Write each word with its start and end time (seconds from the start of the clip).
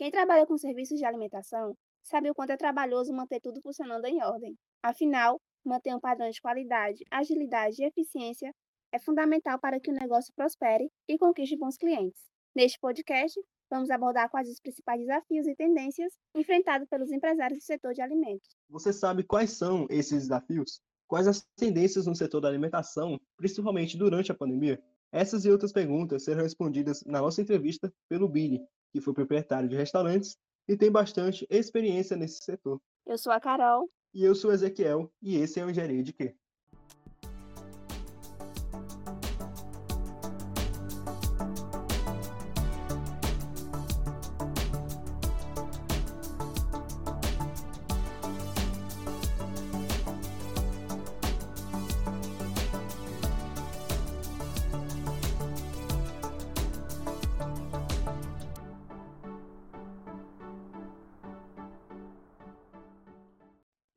Quem 0.00 0.10
trabalha 0.10 0.46
com 0.46 0.56
serviços 0.56 0.98
de 0.98 1.04
alimentação 1.04 1.76
sabe 2.02 2.30
o 2.30 2.34
quanto 2.34 2.52
é 2.52 2.56
trabalhoso 2.56 3.12
manter 3.12 3.38
tudo 3.38 3.60
funcionando 3.60 4.06
em 4.06 4.24
ordem. 4.24 4.56
Afinal, 4.82 5.38
manter 5.62 5.94
um 5.94 6.00
padrão 6.00 6.30
de 6.30 6.40
qualidade, 6.40 7.04
agilidade 7.10 7.82
e 7.82 7.84
eficiência 7.84 8.50
é 8.90 8.98
fundamental 8.98 9.58
para 9.58 9.78
que 9.78 9.90
o 9.90 9.92
negócio 9.92 10.32
prospere 10.34 10.90
e 11.06 11.18
conquiste 11.18 11.54
bons 11.54 11.76
clientes. 11.76 12.18
Neste 12.56 12.78
podcast, 12.80 13.38
vamos 13.68 13.90
abordar 13.90 14.30
quais 14.30 14.48
os 14.48 14.58
principais 14.58 15.00
desafios 15.00 15.46
e 15.46 15.54
tendências 15.54 16.14
enfrentados 16.34 16.88
pelos 16.88 17.12
empresários 17.12 17.58
do 17.58 17.66
setor 17.66 17.92
de 17.92 18.00
alimentos. 18.00 18.48
Você 18.70 18.94
sabe 18.94 19.22
quais 19.22 19.50
são 19.50 19.86
esses 19.90 20.22
desafios? 20.22 20.80
Quais 21.06 21.28
as 21.28 21.46
tendências 21.58 22.06
no 22.06 22.16
setor 22.16 22.40
da 22.40 22.48
alimentação, 22.48 23.20
principalmente 23.36 23.98
durante 23.98 24.32
a 24.32 24.34
pandemia? 24.34 24.82
Essas 25.12 25.44
e 25.44 25.50
outras 25.50 25.72
perguntas 25.72 26.24
serão 26.24 26.42
respondidas 26.42 27.04
na 27.04 27.20
nossa 27.20 27.42
entrevista 27.42 27.92
pelo 28.08 28.28
Billy, 28.28 28.66
que 28.92 29.00
foi 29.00 29.14
proprietário 29.14 29.68
de 29.68 29.76
restaurantes 29.76 30.36
e 30.68 30.76
tem 30.76 30.90
bastante 30.90 31.46
experiência 31.50 32.16
nesse 32.16 32.44
setor. 32.44 32.80
Eu 33.06 33.18
sou 33.18 33.32
a 33.32 33.40
Carol. 33.40 33.90
E 34.12 34.24
eu 34.24 34.34
sou 34.34 34.50
o 34.50 34.54
Ezequiel, 34.54 35.12
e 35.22 35.36
esse 35.36 35.60
é 35.60 35.64
o 35.64 35.70
Engenharia 35.70 36.02
de 36.02 36.12
Quê? 36.12 36.34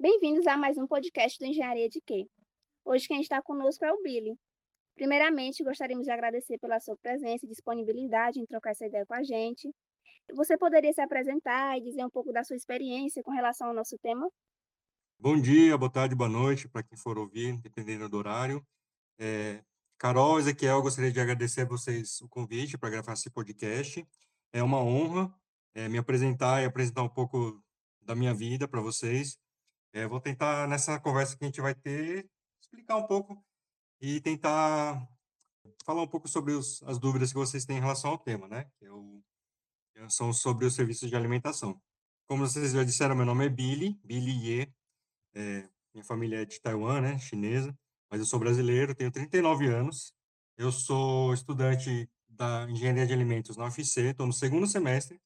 Bem-vindos 0.04 0.46
a 0.48 0.58
mais 0.58 0.78
um 0.78 0.86
podcast 0.86 1.40
do 1.40 1.46
Engenharia 1.46 1.88
de 1.88 2.02
Quê? 2.06 2.28
Hoje 2.84 3.08
quem 3.08 3.22
está 3.22 3.42
conosco 3.42 3.86
é 3.86 3.94
o 3.94 4.02
Billy. 4.04 4.38
Primeiramente, 4.96 5.64
gostaríamos 5.64 6.04
de 6.04 6.12
agradecer 6.12 6.58
pela 6.60 6.78
sua 6.82 6.98
presença 6.98 7.46
e 7.46 7.48
disponibilidade 7.48 8.38
em 8.38 8.46
trocar 8.46 8.72
essa 8.72 8.86
ideia 8.86 9.06
com 9.06 9.14
a 9.14 9.24
gente. 9.24 9.74
Você 10.36 10.58
poderia 10.58 10.92
se 10.92 11.00
apresentar 11.00 11.78
e 11.78 11.82
dizer 11.82 12.04
um 12.04 12.10
pouco 12.10 12.34
da 12.34 12.44
sua 12.44 12.58
experiência 12.58 13.24
com 13.24 13.32
relação 13.32 13.70
ao 13.70 13.74
nosso 13.74 13.98
tema? 14.00 14.30
Bom 15.18 15.40
dia, 15.40 15.78
boa 15.78 15.90
tarde, 15.90 16.14
boa 16.14 16.30
noite 16.30 16.68
para 16.68 16.84
quem 16.84 16.98
for 16.98 17.18
ouvir, 17.18 17.58
dependendo 17.62 18.10
do 18.10 18.18
horário. 18.18 18.62
É, 19.18 19.64
Carol, 19.98 20.38
Ezequiel, 20.38 20.82
gostaria 20.82 21.14
de 21.14 21.20
agradecer 21.22 21.62
a 21.62 21.66
vocês 21.66 22.20
o 22.20 22.28
convite 22.28 22.78
para 22.78 22.90
gravar 22.90 23.14
esse 23.14 23.30
podcast. 23.30 24.06
É 24.52 24.62
uma 24.62 24.84
honra 24.84 25.34
é, 25.74 25.88
me 25.88 25.98
apresentar 25.98 26.62
e 26.62 26.66
apresentar 26.66 27.04
um 27.04 27.10
pouco 27.10 27.64
da 28.02 28.14
minha 28.14 28.34
vida 28.34 28.68
para 28.68 28.82
vocês. 28.82 29.42
É, 29.94 30.08
vou 30.08 30.20
tentar, 30.20 30.68
nessa 30.68 31.00
conversa 31.00 31.38
que 31.38 31.44
a 31.44 31.48
gente 31.48 31.62
vai 31.62 31.76
ter, 31.76 32.28
explicar 32.60 32.98
um 32.98 33.06
pouco 33.06 33.46
e 34.02 34.20
tentar 34.20 35.08
falar 35.86 36.02
um 36.02 36.08
pouco 36.08 36.28
sobre 36.28 36.54
os, 36.54 36.82
as 36.84 36.98
dúvidas 36.98 37.32
que 37.32 37.38
vocês 37.38 37.64
têm 37.64 37.78
em 37.78 37.82
relação 37.82 38.10
ao 38.10 38.18
tema, 38.18 38.48
né? 38.48 38.66
Que 38.80 38.86
é 38.86 40.10
são 40.10 40.34
sobre 40.34 40.66
os 40.66 40.76
serviços 40.76 41.10
de 41.10 41.16
alimentação. 41.16 41.80
Como 42.28 42.46
vocês 42.46 42.72
já 42.72 42.84
disseram, 42.84 43.16
meu 43.16 43.26
nome 43.26 43.46
é 43.46 43.50
Billy, 43.50 44.00
Billy 44.04 44.48
Ye. 44.48 44.74
É, 45.36 45.70
minha 45.94 46.04
família 46.04 46.42
é 46.42 46.46
de 46.46 46.60
Taiwan, 46.60 47.02
né? 47.02 47.20
Chinesa. 47.20 47.78
Mas 48.10 48.20
eu 48.20 48.26
sou 48.26 48.40
brasileiro, 48.40 48.96
tenho 48.96 49.12
39 49.12 49.68
anos. 49.68 50.14
Eu 50.58 50.72
sou 50.72 51.34
estudante 51.34 52.10
da 52.28 52.70
Engenharia 52.70 53.06
de 53.06 53.14
Alimentos 53.14 53.56
na 53.56 53.66
UFC, 53.66 54.10
estou 54.10 54.26
no 54.26 54.34
segundo 54.34 54.68
semestre. 54.68 55.22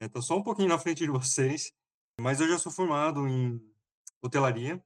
Estou 0.00 0.22
só 0.22 0.36
um 0.36 0.42
pouquinho 0.42 0.68
na 0.68 0.78
frente 0.78 1.04
de 1.04 1.10
vocês. 1.10 1.72
Mas 2.20 2.40
eu 2.40 2.48
já 2.48 2.58
sou 2.58 2.72
formado 2.72 3.26
em 3.28 3.69
hotelaria, 4.22 4.82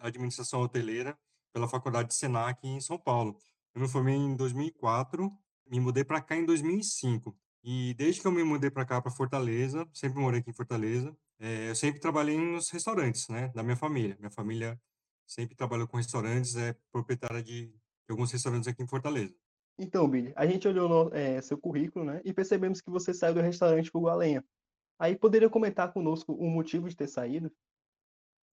administração 0.00 0.60
hoteleira, 0.60 1.18
pela 1.52 1.68
Faculdade 1.68 2.08
de 2.08 2.14
Senac 2.14 2.66
em 2.66 2.80
São 2.80 2.98
Paulo. 2.98 3.38
Eu 3.74 3.80
me 3.80 3.88
formei 3.88 4.14
em 4.14 4.36
2004, 4.36 5.32
me 5.66 5.80
mudei 5.80 6.04
para 6.04 6.20
cá 6.20 6.36
em 6.36 6.44
2005. 6.44 7.36
E 7.64 7.94
desde 7.94 8.20
que 8.20 8.26
eu 8.26 8.32
me 8.32 8.44
mudei 8.44 8.70
para 8.70 8.84
cá, 8.84 9.00
para 9.00 9.10
Fortaleza, 9.10 9.88
sempre 9.92 10.20
morei 10.20 10.40
aqui 10.40 10.50
em 10.50 10.54
Fortaleza, 10.54 11.16
é, 11.38 11.70
eu 11.70 11.74
sempre 11.74 12.00
trabalhei 12.00 12.38
nos 12.38 12.70
restaurantes, 12.70 13.28
né, 13.28 13.48
da 13.48 13.62
minha 13.62 13.76
família. 13.76 14.16
Minha 14.18 14.30
família 14.30 14.80
sempre 15.26 15.56
trabalhou 15.56 15.88
com 15.88 15.96
restaurantes, 15.96 16.56
é 16.56 16.76
proprietária 16.92 17.42
de, 17.42 17.74
alguns 18.08 18.30
restaurantes 18.30 18.68
aqui 18.68 18.82
em 18.82 18.86
Fortaleza. 18.86 19.34
Então, 19.78 20.08
Billy, 20.08 20.32
a 20.36 20.46
gente 20.46 20.66
olhou 20.68 20.88
no, 20.88 21.14
é, 21.14 21.40
seu 21.42 21.58
currículo, 21.58 22.04
né, 22.04 22.20
e 22.24 22.32
percebemos 22.32 22.80
que 22.80 22.90
você 22.90 23.12
saiu 23.12 23.34
do 23.34 23.40
restaurante 23.40 23.90
Fogo 23.90 24.14
Lenha. 24.14 24.44
Aí 24.98 25.16
poderia 25.16 25.50
comentar 25.50 25.92
conosco 25.92 26.32
o 26.32 26.48
motivo 26.48 26.88
de 26.88 26.96
ter 26.96 27.08
saído? 27.08 27.52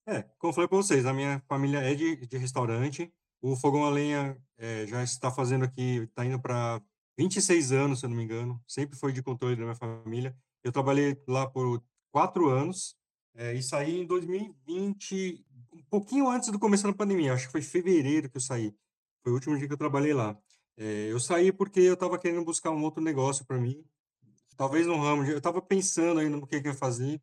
É, 0.05 0.23
como 0.37 0.51
falei 0.51 0.67
para 0.67 0.77
vocês, 0.77 1.05
a 1.05 1.13
minha 1.13 1.41
família 1.47 1.79
é 1.79 1.95
de, 1.95 2.27
de 2.27 2.37
restaurante. 2.37 3.11
O 3.41 3.55
Fogão 3.55 3.85
a 3.85 3.89
Lenha 3.89 4.37
é, 4.57 4.85
já 4.85 5.01
está 5.01 5.31
fazendo 5.31 5.63
aqui, 5.63 5.99
está 6.03 6.25
indo 6.25 6.39
para 6.39 6.81
26 7.17 7.71
anos, 7.71 7.99
se 7.99 8.05
eu 8.05 8.09
não 8.09 8.17
me 8.17 8.23
engano. 8.23 8.61
Sempre 8.67 8.97
foi 8.97 9.13
de 9.13 9.23
controle 9.23 9.55
da 9.55 9.63
minha 9.63 9.75
família. 9.75 10.35
Eu 10.61 10.71
trabalhei 10.73 11.21
lá 11.27 11.47
por 11.49 11.81
quatro 12.11 12.49
anos 12.49 12.97
é, 13.33 13.53
e 13.53 13.63
saí 13.63 14.01
em 14.01 14.05
2020, 14.05 15.45
um 15.73 15.83
pouquinho 15.89 16.29
antes 16.29 16.51
do 16.51 16.59
começo 16.59 16.83
da 16.83 16.93
pandemia. 16.93 17.33
Acho 17.33 17.45
que 17.45 17.51
foi 17.53 17.61
fevereiro 17.61 18.29
que 18.29 18.37
eu 18.37 18.41
saí. 18.41 18.75
Foi 19.23 19.31
o 19.31 19.35
último 19.35 19.57
dia 19.57 19.67
que 19.67 19.73
eu 19.73 19.77
trabalhei 19.77 20.13
lá. 20.13 20.37
É, 20.75 21.11
eu 21.11 21.19
saí 21.19 21.51
porque 21.51 21.79
eu 21.79 21.93
estava 21.93 22.17
querendo 22.19 22.43
buscar 22.43 22.71
um 22.71 22.83
outro 22.83 23.01
negócio 23.01 23.45
para 23.45 23.57
mim. 23.57 23.81
Talvez 24.57 24.85
no 24.85 24.97
ramo 24.99 25.23
de... 25.23 25.31
Eu 25.31 25.37
estava 25.37 25.61
pensando 25.61 26.19
ainda 26.19 26.35
no 26.35 26.45
que, 26.45 26.59
que 26.59 26.67
eu 26.67 26.73
ia 26.73 26.77
fazer. 26.77 27.21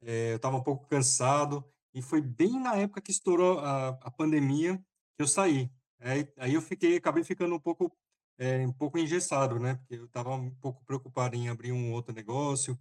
É, 0.00 0.32
eu 0.32 0.36
estava 0.36 0.56
um 0.56 0.62
pouco 0.62 0.86
cansado 0.88 1.64
e 1.96 2.02
foi 2.02 2.20
bem 2.20 2.60
na 2.60 2.76
época 2.76 3.00
que 3.00 3.10
estourou 3.10 3.58
a, 3.58 3.88
a 3.88 4.10
pandemia 4.10 4.76
que 5.16 5.22
eu 5.22 5.26
saí. 5.26 5.72
Aí, 5.98 6.30
aí 6.36 6.52
eu 6.52 6.60
fiquei, 6.60 6.98
acabei 6.98 7.24
ficando 7.24 7.54
um 7.54 7.58
pouco, 7.58 7.90
é, 8.36 8.66
um 8.66 8.72
pouco 8.72 8.98
engessado, 8.98 9.58
né? 9.58 9.76
Porque 9.76 9.94
eu 9.94 10.04
estava 10.04 10.34
um 10.34 10.50
pouco 10.56 10.84
preocupado 10.84 11.36
em 11.36 11.48
abrir 11.48 11.72
um 11.72 11.94
outro 11.94 12.14
negócio 12.14 12.78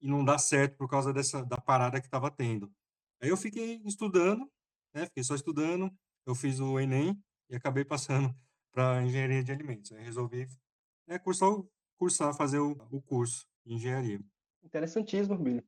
e 0.00 0.08
não 0.08 0.24
dar 0.24 0.38
certo 0.38 0.76
por 0.76 0.90
causa 0.90 1.12
dessa 1.12 1.44
da 1.44 1.58
parada 1.58 2.00
que 2.00 2.08
estava 2.08 2.28
tendo. 2.28 2.68
Aí 3.22 3.28
eu 3.28 3.36
fiquei 3.36 3.80
estudando, 3.84 4.50
né? 4.92 5.06
Fiquei 5.06 5.22
só 5.22 5.36
estudando. 5.36 5.88
Eu 6.26 6.34
fiz 6.34 6.58
o 6.58 6.80
Enem 6.80 7.16
e 7.48 7.54
acabei 7.54 7.84
passando 7.84 8.34
para 8.74 9.00
engenharia 9.04 9.44
de 9.44 9.52
alimentos. 9.52 9.92
Aí 9.92 10.02
resolvi 10.02 10.48
né, 11.06 11.20
cursar, 11.20 11.50
cursar, 11.96 12.34
fazer 12.34 12.58
o, 12.58 12.72
o 12.90 13.00
curso 13.00 13.46
de 13.64 13.74
engenharia. 13.74 14.20
Interessantíssimo, 14.60 15.38
Billy. 15.38 15.64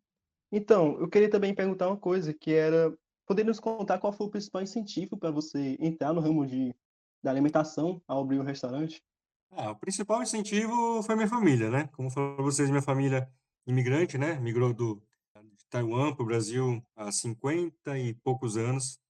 Então, 0.51 0.99
eu 1.01 1.09
queria 1.09 1.31
também 1.31 1.55
perguntar 1.55 1.89
uma 1.89 1.97
coisa, 1.97 2.33
que 2.33 2.53
era, 2.53 2.97
poderia 3.27 3.49
nos 3.49 3.61
contar 3.61 3.99
qual 3.99 4.13
foi 4.13 4.27
o 4.27 4.31
principal 4.31 4.63
incentivo 4.63 5.17
para 5.17 5.31
você 5.31 5.77
entrar 5.81 6.13
no 6.13 6.21
ramo 6.21 6.47
de, 6.47 6.75
da 7.23 7.31
alimentação 7.31 8.01
ao 8.07 8.23
abrir 8.23 8.39
o 8.39 8.45
restaurante? 8.45 9.03
Ah, 9.51 9.71
o 9.71 9.77
principal 9.77 10.23
incentivo 10.23 11.03
foi 11.03 11.15
minha 11.15 11.29
família, 11.29 11.71
né? 11.71 11.89
Como 11.93 12.11
falou 12.11 12.43
vocês, 12.43 12.69
minha 12.71 12.83
família 12.83 13.29
imigrante, 13.67 14.19
né? 14.19 14.39
Migrou 14.39 14.73
do 14.73 15.03
de 15.57 15.65
Taiwan 15.69 16.15
para 16.15 16.23
o 16.23 16.27
Brasil 16.27 16.85
há 16.95 17.11
50 17.11 17.99
e 17.99 18.15
poucos 18.15 18.57
anos, 18.57 19.01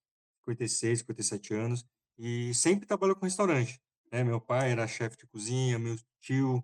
56, 0.45 1.01
57 1.01 1.55
anos, 1.55 1.85
e 2.19 2.55
sempre 2.55 2.87
trabalhou 2.87 3.17
com 3.17 3.25
restaurante. 3.25 3.81
Né? 4.13 4.25
Meu 4.25 4.41
pai 4.41 4.71
era 4.71 4.87
chefe 4.87 5.17
de 5.17 5.27
cozinha, 5.27 5.79
meu 5.79 5.97
tio, 6.21 6.63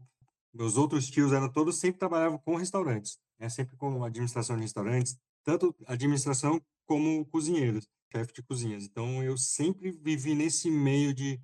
meus 0.53 0.77
outros 0.77 1.09
tios 1.09 1.33
eram 1.33 1.51
todos 1.51 1.79
sempre 1.79 1.99
trabalhavam 1.99 2.39
com 2.39 2.57
restaurantes 2.57 3.19
é 3.43 3.49
sempre 3.49 3.77
com 3.77 4.05
administração 4.05 4.55
de 4.55 4.63
restaurantes, 4.63 5.19
tanto 5.43 5.75
administração 5.87 6.63
como 6.87 7.27
cozinheiros, 7.27 7.89
chefe 8.13 8.33
de 8.33 8.43
cozinhas. 8.43 8.85
Então, 8.85 9.21
eu 9.23 9.37
sempre 9.37 9.91
vivi 9.91 10.33
nesse 10.35 10.71
meio 10.71 11.13
de, 11.13 11.41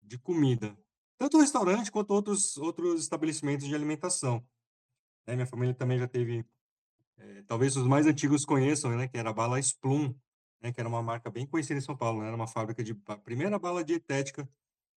de 0.00 0.16
comida, 0.18 0.78
tanto 1.18 1.40
restaurante 1.40 1.90
quanto 1.90 2.12
outros, 2.12 2.56
outros 2.56 3.02
estabelecimentos 3.02 3.66
de 3.66 3.74
alimentação. 3.74 4.46
É, 5.26 5.34
minha 5.34 5.46
família 5.46 5.74
também 5.74 5.98
já 5.98 6.06
teve, 6.06 6.46
é, 7.16 7.42
talvez 7.42 7.76
os 7.76 7.88
mais 7.88 8.06
antigos 8.06 8.44
conheçam, 8.44 8.96
né, 8.96 9.08
que 9.08 9.18
era 9.18 9.30
a 9.30 9.32
bala 9.32 9.58
Splum, 9.58 10.14
né, 10.60 10.72
que 10.72 10.78
era 10.78 10.88
uma 10.88 11.02
marca 11.02 11.28
bem 11.28 11.44
conhecida 11.44 11.78
em 11.78 11.82
São 11.82 11.96
Paulo, 11.96 12.20
né, 12.20 12.28
era 12.28 12.36
uma 12.36 12.46
fábrica 12.46 12.84
de, 12.84 12.96
a 13.06 13.16
primeira 13.16 13.58
bala 13.58 13.82
dietética 13.82 14.48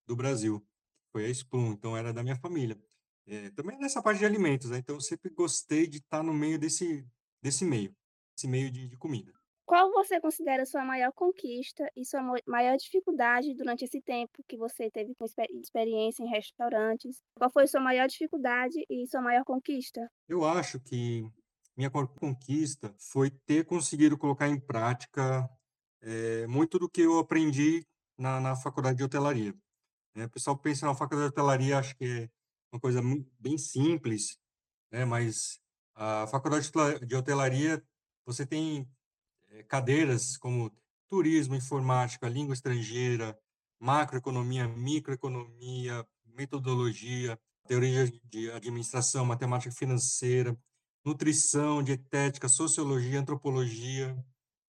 do 0.05 0.15
Brasil, 0.15 0.63
foi 1.11 1.25
a 1.25 1.29
Splum, 1.29 1.71
então 1.71 1.97
era 1.97 2.13
da 2.13 2.21
minha 2.21 2.35
família. 2.35 2.79
É, 3.27 3.49
também 3.51 3.77
nessa 3.79 4.01
parte 4.01 4.19
de 4.19 4.25
alimentos, 4.25 4.69
né? 4.69 4.77
Então 4.77 4.95
eu 4.95 5.01
sempre 5.01 5.29
gostei 5.31 5.87
de 5.87 5.97
estar 5.97 6.21
no 6.21 6.33
meio 6.33 6.59
desse, 6.59 7.05
desse 7.41 7.65
meio, 7.65 7.95
esse 8.37 8.47
meio 8.47 8.69
de, 8.69 8.87
de 8.87 8.97
comida. 8.97 9.33
Qual 9.65 9.91
você 9.91 10.21
considera 10.21 10.63
sua 10.63 10.85
maior 10.85 11.11
conquista 11.11 11.89
e 11.95 12.05
sua 12.05 12.21
maior 12.45 12.77
dificuldade 12.77 13.55
durante 13.55 13.83
esse 13.83 13.99
tempo 13.99 14.43
que 14.47 14.55
você 14.55 14.91
teve 14.91 15.15
com 15.15 15.25
experiência 15.25 16.23
em 16.23 16.29
restaurantes? 16.29 17.17
Qual 17.35 17.49
foi 17.49 17.65
sua 17.65 17.81
maior 17.81 18.07
dificuldade 18.07 18.85
e 18.87 19.07
sua 19.07 19.21
maior 19.21 19.43
conquista? 19.43 20.07
Eu 20.29 20.45
acho 20.45 20.79
que 20.79 21.27
minha 21.75 21.89
conquista 21.89 22.93
foi 22.99 23.31
ter 23.31 23.65
conseguido 23.65 24.17
colocar 24.19 24.47
em 24.47 24.59
prática 24.59 25.49
é, 25.99 26.45
muito 26.45 26.77
do 26.77 26.87
que 26.87 27.01
eu 27.01 27.17
aprendi 27.17 27.83
na, 28.15 28.39
na 28.39 28.55
faculdade 28.55 28.97
de 28.97 29.03
hotelaria. 29.03 29.53
É, 30.15 30.25
o 30.25 30.29
pessoal 30.29 30.55
pensa 30.55 30.85
na 30.85 30.93
faculdade 30.93 31.29
de 31.29 31.33
hotelaria, 31.33 31.79
acho 31.79 31.95
que 31.97 32.05
é 32.05 32.29
uma 32.75 32.79
coisa 32.79 33.01
bem 33.39 33.57
simples, 33.57 34.37
né? 34.91 35.05
Mas 35.05 35.59
A 35.95 36.27
faculdade 36.27 36.69
de 37.07 37.15
hotelaria, 37.15 37.81
você 38.25 38.45
tem 38.45 38.85
é, 39.47 39.63
cadeiras 39.63 40.35
como 40.35 40.69
turismo, 41.07 41.55
informática, 41.55 42.27
língua 42.27 42.53
estrangeira, 42.53 43.37
macroeconomia, 43.79 44.67
microeconomia, 44.67 46.05
metodologia, 46.25 47.39
teoria 47.65 48.11
de 48.25 48.51
administração, 48.51 49.25
matemática 49.25 49.73
financeira, 49.73 50.57
nutrição, 51.05 51.81
dietética, 51.81 52.49
sociologia, 52.49 53.21
antropologia. 53.21 54.17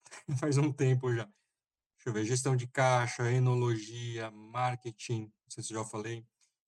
Faz 0.38 0.58
um 0.58 0.72
tempo 0.72 1.12
já. 1.12 1.24
Deixa 1.24 2.08
eu 2.08 2.12
ver, 2.12 2.24
gestão 2.24 2.54
de 2.54 2.68
caixa, 2.68 3.32
enologia, 3.32 4.30
marketing, 4.30 5.22
não 5.22 5.50
sei 5.50 5.64
se 5.64 5.74
já 5.74 5.84
falei, 5.84 6.24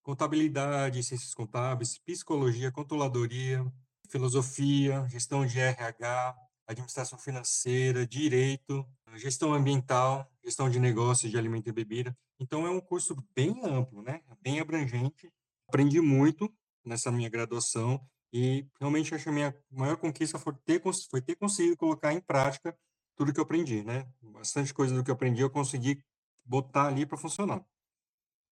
contabilidade, 0.09 1.03
ciências 1.03 1.35
contábeis, 1.35 1.99
psicologia, 1.99 2.73
controladoria, 2.73 3.63
filosofia, 4.09 5.07
gestão 5.07 5.45
de 5.45 5.61
RH, 5.61 6.35
administração 6.67 7.19
financeira, 7.19 8.07
direito, 8.07 8.89
gestão 9.17 9.53
ambiental, 9.53 10.27
gestão 10.43 10.71
de 10.71 10.81
negócios 10.81 11.31
de 11.31 11.37
alimento 11.37 11.69
e 11.69 11.73
bebida. 11.73 12.17
Então 12.41 12.67
é 12.67 12.71
um 12.71 12.81
curso 12.81 13.15
bem 13.37 13.61
amplo, 13.63 14.01
né? 14.01 14.23
Bem 14.41 14.61
abrangente. 14.61 15.31
Aprendi 15.69 16.01
muito 16.01 16.51
nessa 16.83 17.13
minha 17.13 17.29
graduação 17.29 18.01
e 18.33 18.67
realmente 18.81 19.15
acho 19.15 19.25
que 19.25 19.29
a 19.29 19.33
minha 19.33 19.55
maior 19.71 19.99
conquista 19.99 20.39
foi 20.39 20.55
ter, 20.65 20.81
foi 21.11 21.21
ter 21.21 21.37
conseguido 21.37 21.77
colocar 21.77 22.15
em 22.15 22.21
prática 22.23 22.75
tudo 23.15 23.31
que 23.31 23.41
eu 23.41 23.45
aprendi, 23.45 23.85
né? 23.85 24.09
Bastante 24.23 24.73
coisa 24.73 24.95
do 24.95 25.05
que 25.05 25.11
eu 25.11 25.15
aprendi 25.15 25.43
eu 25.43 25.51
consegui 25.51 26.03
botar 26.47 26.87
ali 26.87 27.05
para 27.05 27.19
funcionar. 27.19 27.63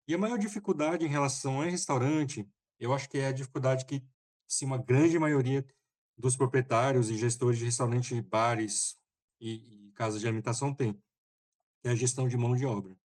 E 0.09 0.15
a 0.15 0.19
maior 0.19 0.39
dificuldade 0.39 1.05
em 1.05 1.09
relação 1.09 1.61
a 1.61 1.65
restaurante, 1.65 2.49
eu 2.79 2.95
acho 2.95 3.09
que 3.09 3.19
é 3.19 3.27
a 3.27 3.33
dificuldade 3.33 3.85
que, 3.85 4.03
sim, 4.47 4.67
uma 4.67 4.79
grande 4.79 5.19
maioria 5.19 5.67
dos 6.17 6.37
proprietários 6.37 7.11
e 7.11 7.17
gestores 7.17 7.59
de 7.59 7.65
restaurantes, 7.65 8.19
bares 8.21 8.97
e, 9.41 9.89
e 9.89 9.93
casas 9.93 10.21
de 10.21 10.27
alimentação 10.27 10.73
tem, 10.73 10.97
é 11.85 11.91
a 11.91 11.95
gestão 11.95 12.29
de 12.29 12.37
mão 12.37 12.55
de 12.57 12.65
obra. 12.65 12.97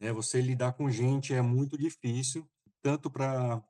É, 0.00 0.12
você 0.12 0.40
lidar 0.40 0.72
com 0.74 0.90
gente 0.90 1.34
é 1.34 1.42
muito 1.42 1.76
difícil, 1.76 2.48
tanto 2.82 3.10
para 3.10 3.62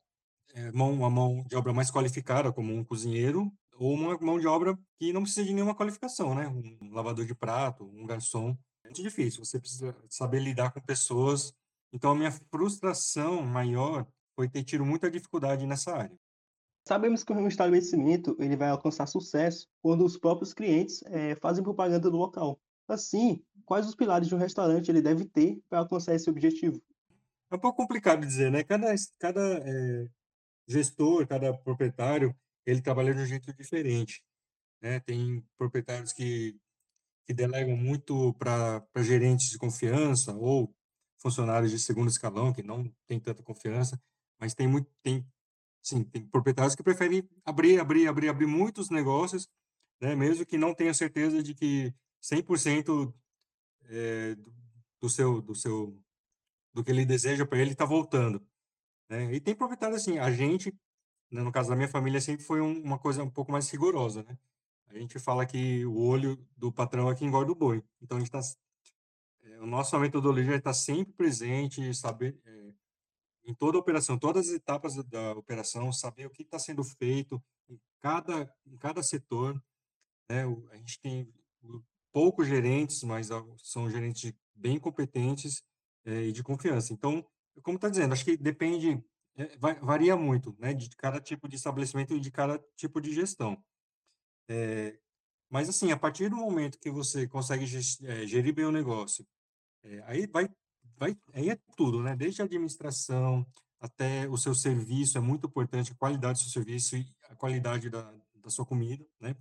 é, 0.55 0.71
mão, 0.73 0.93
uma 0.93 1.11
mão 1.11 1.45
de 1.45 1.57
obra 1.57 1.73
mais 1.73 1.91
qualificada, 1.91 2.53
como 2.53 2.75
um 2.75 2.85
cozinheiro, 2.85 3.53
ou 3.75 3.95
uma 3.95 4.19
mão 4.19 4.39
de 4.39 4.47
obra 4.47 4.79
que 4.99 5.13
não 5.13 5.23
precisa 5.23 5.47
de 5.47 5.55
nenhuma 5.55 5.75
qualificação, 5.75 6.35
né? 6.35 6.49
Um 6.49 6.93
lavador 6.93 7.25
de 7.25 7.35
prato, 7.35 7.85
um 7.85 8.05
garçom. 8.05 8.59
É 8.83 8.89
muito 8.89 9.03
difícil, 9.03 9.45
você 9.45 9.61
precisa 9.61 9.97
saber 10.09 10.41
lidar 10.41 10.73
com 10.73 10.81
pessoas. 10.81 11.55
Então, 11.93 12.13
a 12.13 12.15
minha 12.15 12.31
frustração 12.31 13.43
maior 13.43 14.07
foi 14.35 14.49
ter 14.49 14.63
tido 14.63 14.85
muita 14.85 15.11
dificuldade 15.11 15.67
nessa 15.67 15.93
área. 15.93 16.17
Sabemos 16.87 17.23
que 17.23 17.33
um 17.33 17.49
estabelecimento 17.49 18.37
ele 18.39 18.57
vai 18.57 18.71
alcançar 18.71 19.07
sucesso 19.07 19.67
quando 19.83 20.05
os 20.05 20.17
próprios 20.17 20.55
clientes 20.55 21.03
é, 21.07 21.35
fazem 21.37 21.63
propaganda 21.63 22.11
do 22.11 22.17
local. 22.17 22.61
Assim, 22.89 23.45
quais 23.67 23.87
os 23.87 23.95
pilares 23.95 24.29
de 24.29 24.35
um 24.35 24.39
restaurante 24.39 24.89
ele 24.89 25.03
deve 25.03 25.27
ter 25.27 25.61
para 25.69 25.81
alcançar 25.81 26.15
esse 26.15 26.31
objetivo? 26.31 26.83
É 27.51 27.57
um 27.57 27.59
pouco 27.59 27.77
complicado 27.77 28.25
dizer, 28.25 28.51
né? 28.51 28.63
Cada, 28.65 28.95
cada 29.19 29.41
é, 29.59 30.09
gestor, 30.67 31.27
cada 31.27 31.53
proprietário, 31.53 32.35
ele 32.65 32.81
trabalha 32.81 33.15
de 33.15 33.21
um 33.21 33.27
jeito 33.27 33.53
diferente. 33.53 34.23
Né? 34.81 35.01
Tem 35.01 35.45
proprietários 35.57 36.13
que, 36.13 36.57
que 37.27 37.35
delegam 37.35 37.77
muito 37.77 38.33
para 38.35 38.83
gerentes 38.99 39.51
de 39.51 39.59
confiança 39.59 40.35
ou 40.35 40.75
funcionários 41.19 41.71
de 41.71 41.79
segundo 41.79 42.09
escalão 42.09 42.53
que 42.53 42.63
não 42.63 42.91
tem 43.07 43.21
tanta 43.21 43.43
confiança, 43.43 44.01
mas 44.41 44.55
tem 44.55 44.67
muito 44.69 44.91
tem 45.03 45.27
sim, 45.83 46.05
tem 46.05 46.27
proprietários 46.27 46.75
que 46.75 46.83
preferem 46.83 47.29
abrir, 47.45 47.81
abrir, 47.81 48.09
abrir, 48.09 48.29
abrir 48.29 48.47
muitos 48.47 48.91
negócios, 48.91 49.49
né, 50.01 50.15
mesmo 50.15 50.47
que 50.47 50.59
não 50.59 50.75
tenha 50.75 50.95
certeza 50.95 51.43
de 51.43 51.55
que 51.55 51.95
100% 52.23 53.13
é, 53.85 54.35
do, 54.37 54.53
do 55.01 55.09
seu 55.11 55.43
do 55.43 55.55
seu 55.55 56.01
do 56.73 56.85
que 56.85 56.91
ele 56.91 57.05
deseja 57.07 57.47
para 57.47 57.59
ele 57.59 57.73
está 57.73 57.85
voltando, 57.85 58.47
né? 59.09 59.35
E 59.35 59.41
tem 59.41 59.55
proprietários 59.55 60.03
assim, 60.03 60.19
a 60.19 60.31
gente, 60.31 60.73
né, 61.31 61.43
no 61.43 61.53
caso 61.53 61.71
da 61.71 61.77
minha 61.77 61.89
família 61.89 62.21
sempre 62.21 62.45
foi 62.45 62.61
um, 62.61 62.81
uma 62.83 62.99
coisa 62.99 63.25
um 63.25 63.31
pouco 63.31 63.51
mais 63.53 63.71
rigorosa, 63.71 64.23
né? 64.23 64.39
A 64.89 64.99
gente 64.99 65.19
fala 65.19 65.45
que 65.47 65.85
o 65.87 65.99
olho 65.99 66.37
do 66.57 66.73
patrão 66.73 67.11
é 67.11 67.15
que 67.15 67.25
engorda 67.25 67.53
o 67.53 67.55
boi. 67.55 67.83
Então 68.01 68.17
a 68.17 68.21
gente 68.21 68.35
está 68.35 68.41
o 69.61 69.67
nossa 69.67 69.99
metodologia 69.99 70.57
está 70.57 70.73
sempre 70.73 71.13
presente, 71.15 71.95
saber 71.95 72.41
é, 72.45 72.73
em 73.45 73.55
toda 73.55 73.79
a 73.79 73.81
operação, 73.81 74.19
todas 74.19 74.49
as 74.49 74.55
etapas 74.55 74.95
da 75.07 75.33
operação, 75.33 75.93
saber 75.93 76.27
o 76.27 76.31
que 76.31 76.43
está 76.43 76.59
sendo 76.59 76.85
feito 76.85 77.43
em 77.69 77.81
cada, 78.01 78.53
em 78.67 78.77
cada 78.77 79.03
setor. 79.03 79.55
Né? 80.31 80.45
A 80.71 80.77
gente 80.77 81.01
tem 81.01 81.33
poucos 82.13 82.47
gerentes, 82.47 83.03
mas 83.03 83.29
são 83.63 83.91
gerentes 83.91 84.33
bem 84.55 84.79
competentes 84.79 85.63
é, 86.05 86.25
e 86.25 86.33
de 86.33 86.43
confiança. 86.43 86.93
Então, 86.93 87.25
como 87.63 87.77
está 87.77 87.89
dizendo, 87.89 88.13
acho 88.13 88.25
que 88.25 88.37
depende, 88.37 89.03
é, 89.37 89.57
varia 89.81 90.17
muito 90.17 90.55
né, 90.59 90.75
de 90.75 90.89
cada 90.91 91.21
tipo 91.21 91.49
de 91.49 91.57
estabelecimento 91.57 92.15
e 92.15 92.21
de 92.21 92.31
cada 92.31 92.59
tipo 92.77 93.01
de 93.01 93.13
gestão. 93.13 93.63
É, 94.49 94.99
mas, 95.51 95.69
assim, 95.69 95.91
a 95.91 95.97
partir 95.97 96.29
do 96.29 96.37
momento 96.37 96.79
que 96.79 96.91
você 96.91 97.27
consegue 97.27 97.67
gerir 97.67 98.55
bem 98.55 98.67
o 98.67 98.73
negócio, 98.73 99.27
aí 100.07 100.27
vai 100.27 100.49
vai, 100.99 101.17
aí 101.33 101.51
é 101.51 101.59
tudo, 101.77 102.03
né? 102.03 102.17
Desde 102.17 102.43
a 102.43 102.45
administração 102.45 103.47
até 103.81 104.29
o 104.29 104.37
seu 104.37 104.55
serviço, 104.55 105.17
é 105.17 105.21
muito 105.21 105.47
importante 105.47 105.93
a 105.93 105.95
qualidade 105.95 106.41
do 106.41 106.43
seu 106.43 106.63
serviço 106.63 106.97
e 106.97 107.07
a 107.31 107.35
qualidade 107.37 107.89
da, 107.89 108.13
da 108.35 108.51
sua 108.51 108.67
comida, 108.67 109.07
né? 109.21 109.37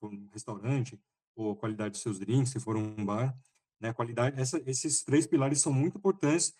Um 0.00 0.28
restaurante, 0.32 0.98
ou 1.34 1.52
a 1.52 1.56
qualidade 1.56 1.92
dos 1.92 2.02
seus 2.02 2.18
drinks, 2.18 2.52
se 2.52 2.60
for 2.60 2.76
um 2.76 3.04
bar, 3.04 3.36
né? 3.80 3.88
A 3.88 3.94
qualidade, 3.94 4.40
essa, 4.40 4.62
esses 4.66 5.02
três 5.02 5.26
pilares 5.26 5.60
são 5.60 5.72
muito 5.72 5.98
importantes 5.98 6.54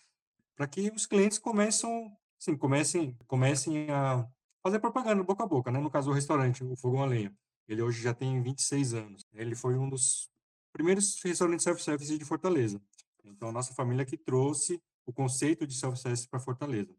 para 0.56 0.66
que 0.66 0.90
os 0.94 1.06
clientes 1.06 1.38
começam, 1.38 2.14
sim, 2.38 2.56
comecem, 2.56 3.16
comecem 3.26 3.90
a 3.90 4.26
fazer 4.62 4.80
propaganda 4.80 5.22
boca 5.22 5.44
a 5.44 5.46
boca, 5.46 5.70
né? 5.70 5.78
No 5.78 5.90
caso 5.90 6.10
do 6.10 6.14
restaurante, 6.14 6.64
o 6.64 6.76
Fogão 6.76 7.02
a 7.02 7.06
Lenha, 7.06 7.34
ele 7.69 7.82
hoje 7.82 8.02
já 8.02 8.12
tem 8.12 8.42
26 8.42 8.94
anos. 8.94 9.24
Ele 9.32 9.54
foi 9.54 9.78
um 9.78 9.88
dos 9.88 10.28
primeiros 10.72 11.20
restaurantes 11.22 11.64
self-service 11.64 12.19
de 12.19 12.24
Fortaleza. 12.24 12.80
Então, 13.24 13.48
a 13.48 13.52
nossa 13.52 13.72
família 13.74 14.04
que 14.04 14.16
trouxe 14.16 14.82
o 15.06 15.12
conceito 15.12 15.66
de 15.66 15.74
self-service 15.74 16.28
para 16.28 16.40
Fortaleza. 16.40 16.94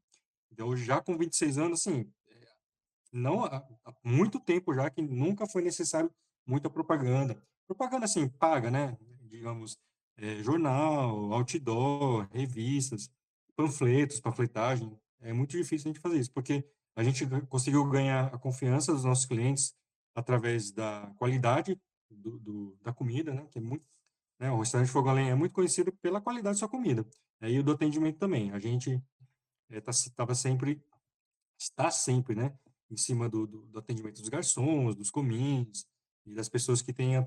Então, 0.51 0.75
já 0.75 1.01
com 1.01 1.17
26 1.17 1.57
anos, 1.57 1.79
assim, 1.79 2.11
é, 2.27 2.47
não 3.11 3.43
há, 3.43 3.65
muito 4.03 4.39
tempo 4.39 4.73
já 4.73 4.89
que 4.89 5.01
nunca 5.01 5.47
foi 5.47 5.61
necessário 5.61 6.11
muita 6.45 6.69
propaganda. 6.69 7.41
Propaganda, 7.65 8.05
assim, 8.05 8.27
paga, 8.27 8.69
né? 8.69 8.97
Digamos, 9.21 9.77
é, 10.17 10.43
jornal, 10.43 11.33
outdoor, 11.33 12.27
revistas, 12.31 13.09
panfletos, 13.55 14.19
panfletagem. 14.19 14.95
É 15.21 15.33
muito 15.33 15.51
difícil 15.51 15.89
a 15.89 15.93
gente 15.93 16.01
fazer 16.01 16.19
isso, 16.19 16.31
porque 16.31 16.63
a 16.95 17.03
gente 17.03 17.25
conseguiu 17.47 17.89
ganhar 17.89 18.33
a 18.33 18.37
confiança 18.37 18.93
dos 18.93 19.03
nossos 19.03 19.25
clientes 19.25 19.73
através 20.13 20.71
da 20.71 21.11
qualidade 21.17 21.79
do, 22.09 22.37
do, 22.39 22.77
da 22.81 22.93
comida, 22.93 23.33
né? 23.33 23.47
Que 23.49 23.57
é 23.57 23.61
muito 23.61 23.85
né? 24.43 24.51
O 24.51 24.59
restaurante 24.59 24.91
Fogo 24.91 25.07
a 25.07 25.13
Lenha 25.13 25.31
é 25.31 25.35
muito 25.35 25.53
conhecido 25.53 25.93
pela 25.93 26.19
qualidade 26.19 26.55
da 26.55 26.59
sua 26.59 26.67
comida. 26.67 27.05
Né? 27.39 27.51
E 27.51 27.59
o 27.59 27.63
do 27.63 27.71
atendimento 27.71 28.19
também. 28.19 28.51
A 28.51 28.59
gente 28.59 29.01
estava 29.69 30.31
eh, 30.31 30.33
é, 30.33 30.35
sempre, 30.35 30.83
está 31.57 31.89
sempre, 31.89 32.35
né? 32.35 32.53
Em 32.91 32.97
cima 32.97 33.29
do, 33.29 33.47
do, 33.47 33.65
do, 33.67 33.79
atendimento 33.79 34.19
dos 34.19 34.27
garçons, 34.27 34.95
dos 34.95 35.09
comins 35.09 35.87
e 36.25 36.35
das 36.35 36.49
pessoas 36.49 36.81
que 36.81 36.91
têm 36.93 37.15
é, 37.15 37.23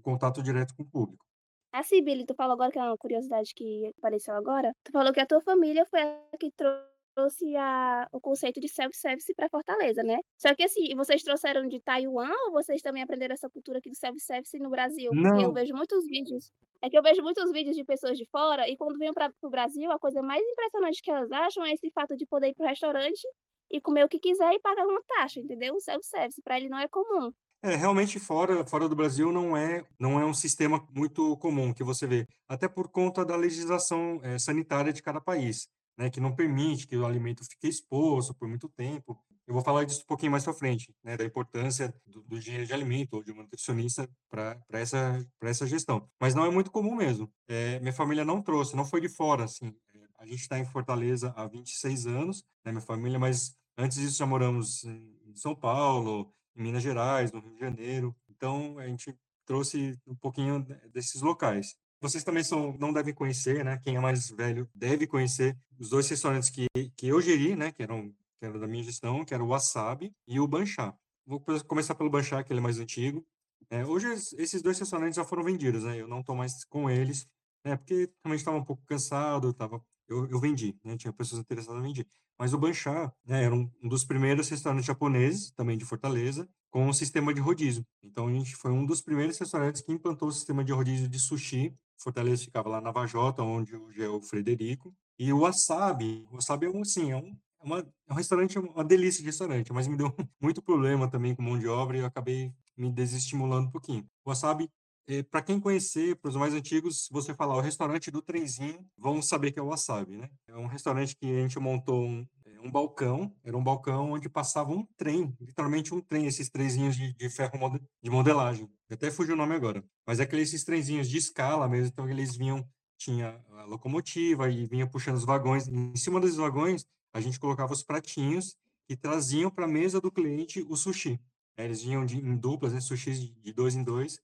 contato 0.00 0.40
direto 0.40 0.72
com 0.76 0.84
o 0.84 0.88
público. 0.88 1.26
A 1.72 1.82
Sibili, 1.82 2.24
tu 2.24 2.34
falou 2.34 2.54
agora 2.54 2.70
que 2.70 2.78
é 2.78 2.82
uma 2.82 2.96
curiosidade 2.96 3.52
que 3.52 3.92
apareceu 3.98 4.34
agora. 4.34 4.72
Tu 4.84 4.92
falou 4.92 5.12
que 5.12 5.20
a 5.20 5.26
tua 5.26 5.40
família 5.42 5.84
foi 5.84 6.00
a 6.00 6.38
que 6.38 6.52
trouxe 6.52 6.95
trouxe 7.16 7.56
a, 7.56 8.06
o 8.12 8.20
conceito 8.20 8.60
de 8.60 8.68
self-service 8.68 9.34
para 9.34 9.48
Fortaleza, 9.48 10.02
né? 10.02 10.18
Só 10.36 10.54
que 10.54 10.62
assim, 10.62 10.94
vocês 10.94 11.22
trouxeram 11.22 11.66
de 11.66 11.80
Taiwan 11.80 12.30
ou 12.44 12.52
vocês 12.52 12.82
também 12.82 13.02
aprenderam 13.02 13.32
essa 13.32 13.48
cultura 13.48 13.78
aqui 13.78 13.88
do 13.88 13.96
self-service 13.96 14.58
no 14.58 14.68
Brasil? 14.68 15.10
Porque 15.10 15.44
eu 15.46 15.52
vejo 15.52 15.74
muitos 15.74 16.06
vídeos. 16.06 16.52
É 16.82 16.90
que 16.90 16.98
eu 16.98 17.02
vejo 17.02 17.22
muitos 17.22 17.50
vídeos 17.50 17.74
de 17.74 17.84
pessoas 17.84 18.18
de 18.18 18.26
fora 18.26 18.68
e 18.68 18.76
quando 18.76 18.98
vêm 18.98 19.14
para 19.14 19.32
o 19.42 19.48
Brasil, 19.48 19.90
a 19.90 19.98
coisa 19.98 20.20
mais 20.20 20.42
impressionante 20.46 21.02
que 21.02 21.10
elas 21.10 21.32
acham 21.32 21.64
é 21.64 21.72
esse 21.72 21.90
fato 21.90 22.14
de 22.14 22.26
poder 22.26 22.48
ir 22.48 22.54
para 22.54 22.66
o 22.66 22.68
restaurante 22.68 23.22
e 23.70 23.80
comer 23.80 24.04
o 24.04 24.08
que 24.08 24.18
quiser 24.18 24.52
e 24.52 24.60
pagar 24.60 24.86
uma 24.86 25.02
taxa, 25.02 25.40
entendeu? 25.40 25.74
O 25.74 25.80
self-service 25.80 26.42
para 26.42 26.58
ele 26.58 26.68
não 26.68 26.78
é 26.78 26.86
comum. 26.86 27.32
É, 27.62 27.74
realmente 27.74 28.20
fora, 28.20 28.64
fora 28.66 28.86
do 28.86 28.94
Brasil 28.94 29.32
não 29.32 29.56
é, 29.56 29.82
não 29.98 30.20
é 30.20 30.24
um 30.26 30.34
sistema 30.34 30.86
muito 30.94 31.34
comum 31.38 31.72
que 31.72 31.82
você 31.82 32.06
vê, 32.06 32.26
até 32.46 32.68
por 32.68 32.88
conta 32.88 33.24
da 33.24 33.34
legislação 33.34 34.20
é, 34.22 34.38
sanitária 34.38 34.92
de 34.92 35.02
cada 35.02 35.20
país 35.20 35.66
né, 35.96 36.10
que 36.10 36.20
não 36.20 36.34
permite 36.34 36.86
que 36.86 36.96
o 36.96 37.06
alimento 37.06 37.44
fique 37.44 37.68
exposto 37.68 38.34
por 38.34 38.48
muito 38.48 38.68
tempo. 38.68 39.18
Eu 39.46 39.54
vou 39.54 39.62
falar 39.62 39.84
disso 39.84 40.02
um 40.02 40.06
pouquinho 40.06 40.32
mais 40.32 40.44
para 40.44 40.52
frente, 40.52 40.92
né, 41.02 41.16
da 41.16 41.24
importância 41.24 41.94
do, 42.04 42.22
do 42.24 42.36
engenheiro 42.36 42.66
de 42.66 42.72
alimento 42.72 43.14
ou 43.14 43.22
de 43.22 43.32
um 43.32 43.36
nutricionista 43.36 44.08
para 44.28 44.60
essa, 44.70 45.24
essa 45.40 45.66
gestão. 45.66 46.08
Mas 46.20 46.34
não 46.34 46.44
é 46.44 46.50
muito 46.50 46.70
comum 46.70 46.94
mesmo. 46.94 47.32
É, 47.48 47.78
minha 47.80 47.92
família 47.92 48.24
não 48.24 48.42
trouxe, 48.42 48.76
não 48.76 48.84
foi 48.84 49.00
de 49.00 49.08
fora, 49.08 49.44
assim. 49.44 49.74
É, 49.94 49.98
a 50.18 50.26
gente 50.26 50.40
está 50.40 50.58
em 50.58 50.64
Fortaleza 50.64 51.32
há 51.36 51.46
26 51.46 52.06
anos, 52.06 52.44
né, 52.64 52.72
minha 52.72 52.82
família, 52.82 53.18
mas 53.18 53.56
antes 53.78 53.98
disso 53.98 54.18
já 54.18 54.26
moramos 54.26 54.84
em 54.84 55.36
São 55.36 55.54
Paulo, 55.54 56.32
em 56.56 56.62
Minas 56.62 56.82
Gerais, 56.82 57.30
no 57.30 57.40
Rio 57.40 57.54
de 57.54 57.60
Janeiro. 57.60 58.16
Então, 58.28 58.78
a 58.78 58.86
gente 58.86 59.16
trouxe 59.46 59.96
um 60.06 60.14
pouquinho 60.14 60.66
desses 60.92 61.22
locais. 61.22 61.76
Vocês 62.00 62.22
também 62.22 62.44
são, 62.44 62.76
não 62.78 62.92
devem 62.92 63.14
conhecer, 63.14 63.64
né? 63.64 63.78
Quem 63.78 63.96
é 63.96 64.00
mais 64.00 64.28
velho 64.30 64.68
deve 64.74 65.06
conhecer 65.06 65.56
os 65.78 65.88
dois 65.88 66.08
restaurantes 66.08 66.50
que, 66.50 66.66
que 66.96 67.08
eu 67.08 67.20
geri, 67.20 67.56
né? 67.56 67.72
Que 67.72 67.82
eram, 67.82 68.10
que 68.38 68.44
eram 68.44 68.60
da 68.60 68.66
minha 68.66 68.84
gestão, 68.84 69.24
que 69.24 69.34
era 69.34 69.42
o 69.42 69.48
Wasabi 69.48 70.12
e 70.26 70.38
o 70.38 70.46
Banchá. 70.46 70.94
Vou 71.26 71.42
começar 71.66 71.94
pelo 71.94 72.10
Banchá, 72.10 72.42
que 72.44 72.52
ele 72.52 72.60
é 72.60 72.62
mais 72.62 72.78
antigo. 72.78 73.26
É, 73.70 73.84
hoje, 73.84 74.06
esses 74.38 74.62
dois 74.62 74.78
restaurantes 74.78 75.16
já 75.16 75.24
foram 75.24 75.42
vendidos, 75.42 75.82
né? 75.84 76.00
Eu 76.00 76.06
não 76.06 76.20
estou 76.20 76.36
mais 76.36 76.64
com 76.64 76.88
eles, 76.88 77.26
né? 77.64 77.76
Porque 77.76 78.08
também 78.22 78.36
estava 78.36 78.56
um 78.56 78.64
pouco 78.64 78.84
cansado, 78.86 79.52
tava, 79.52 79.82
eu, 80.08 80.28
eu 80.28 80.38
vendi, 80.38 80.78
né? 80.84 80.96
Tinha 80.96 81.12
pessoas 81.12 81.40
interessadas 81.40 81.82
em 81.82 81.86
vender. 81.88 82.06
Mas 82.38 82.52
o 82.52 82.58
Banchá 82.58 83.12
né, 83.24 83.44
era 83.44 83.54
um, 83.54 83.70
um 83.82 83.88
dos 83.88 84.04
primeiros 84.04 84.48
restaurantes 84.48 84.86
japoneses, 84.86 85.50
também 85.52 85.78
de 85.78 85.84
Fortaleza, 85.84 86.48
com 86.70 86.86
um 86.86 86.92
sistema 86.92 87.32
de 87.32 87.40
rodízio. 87.40 87.84
Então, 88.02 88.28
a 88.28 88.32
gente 88.32 88.54
foi 88.54 88.70
um 88.70 88.84
dos 88.84 89.00
primeiros 89.00 89.38
restaurantes 89.38 89.80
que 89.80 89.90
implantou 89.90 90.28
o 90.28 90.32
sistema 90.32 90.62
de 90.62 90.72
rodízio 90.72 91.08
de 91.08 91.18
sushi. 91.18 91.74
Fortaleza 91.98 92.44
ficava 92.44 92.68
lá 92.68 92.80
na 92.80 92.90
Vajota, 92.90 93.42
onde 93.42 93.76
hoje 93.76 94.02
é 94.02 94.08
o 94.08 94.20
Frederico. 94.20 94.94
E 95.18 95.32
o 95.32 95.40
Wasabi, 95.40 96.26
o 96.30 96.34
Wasabi 96.34 96.66
é 96.66 96.70
um, 96.70 96.82
assim, 96.82 97.12
é 97.12 97.16
um, 97.16 97.36
é 97.60 97.64
uma, 97.64 97.78
é 97.80 98.12
um 98.12 98.16
restaurante, 98.16 98.58
uma 98.58 98.84
delícia 98.84 99.20
de 99.20 99.26
restaurante, 99.26 99.72
mas 99.72 99.88
me 99.88 99.96
deu 99.96 100.12
muito 100.40 100.62
problema 100.62 101.08
também 101.08 101.34
com 101.34 101.42
mão 101.42 101.58
de 101.58 101.66
obra 101.66 101.96
e 101.96 102.00
eu 102.00 102.06
acabei 102.06 102.52
me 102.76 102.90
desestimulando 102.90 103.68
um 103.68 103.70
pouquinho. 103.70 104.06
O 104.24 104.30
Wasabi 104.30 104.70
é, 105.08 105.22
para 105.22 105.40
quem 105.40 105.60
conhecer, 105.60 106.16
para 106.16 106.28
os 106.28 106.36
mais 106.36 106.52
antigos, 106.52 107.08
você 107.12 107.32
falar 107.32 107.56
o 107.56 107.60
restaurante 107.60 108.10
do 108.10 108.20
trenzinho, 108.20 108.84
vão 108.98 109.22
saber 109.22 109.52
que 109.52 109.58
é 109.58 109.62
o 109.62 109.68
Wasabi, 109.68 110.16
né? 110.16 110.28
É 110.48 110.56
um 110.56 110.66
restaurante 110.66 111.14
que 111.16 111.26
a 111.26 111.42
gente 111.42 111.58
montou 111.60 112.04
um, 112.04 112.26
um 112.66 112.70
balcão, 112.70 113.34
era 113.44 113.56
um 113.56 113.62
balcão 113.62 114.12
onde 114.12 114.28
passava 114.28 114.72
um 114.72 114.84
trem, 114.96 115.36
literalmente 115.40 115.94
um 115.94 116.00
trem, 116.00 116.26
esses 116.26 116.50
trenzinhos 116.50 116.96
de, 116.96 117.12
de 117.14 117.30
ferro 117.30 117.80
de 118.02 118.10
modelagem. 118.10 118.68
Até 118.90 119.10
fugiu 119.10 119.34
o 119.34 119.36
nome 119.36 119.54
agora. 119.54 119.84
Mas 120.06 120.20
é 120.20 120.24
aqueles 120.24 120.48
esses 120.48 120.64
trenzinhos 120.64 121.08
de 121.08 121.16
escala 121.16 121.68
mesmo, 121.68 121.88
então 121.88 122.08
eles 122.08 122.36
vinham, 122.36 122.66
tinha 122.98 123.40
a 123.52 123.64
locomotiva 123.64 124.50
e 124.50 124.66
vinha 124.66 124.86
puxando 124.86 125.16
os 125.16 125.24
vagões. 125.24 125.68
Em 125.68 125.96
cima 125.96 126.20
desses 126.20 126.36
vagões, 126.36 126.84
a 127.12 127.20
gente 127.20 127.40
colocava 127.40 127.72
os 127.72 127.82
pratinhos 127.82 128.56
e 128.88 128.96
traziam 128.96 129.50
para 129.50 129.64
a 129.64 129.68
mesa 129.68 130.00
do 130.00 130.10
cliente 130.10 130.64
o 130.68 130.76
sushi. 130.76 131.20
Eles 131.56 131.82
vinham 131.82 132.04
de, 132.04 132.18
em 132.18 132.36
duplas, 132.36 132.72
né, 132.72 132.80
sushis 132.80 133.20
de 133.20 133.52
dois 133.52 133.74
em 133.74 133.82
dois, 133.82 134.20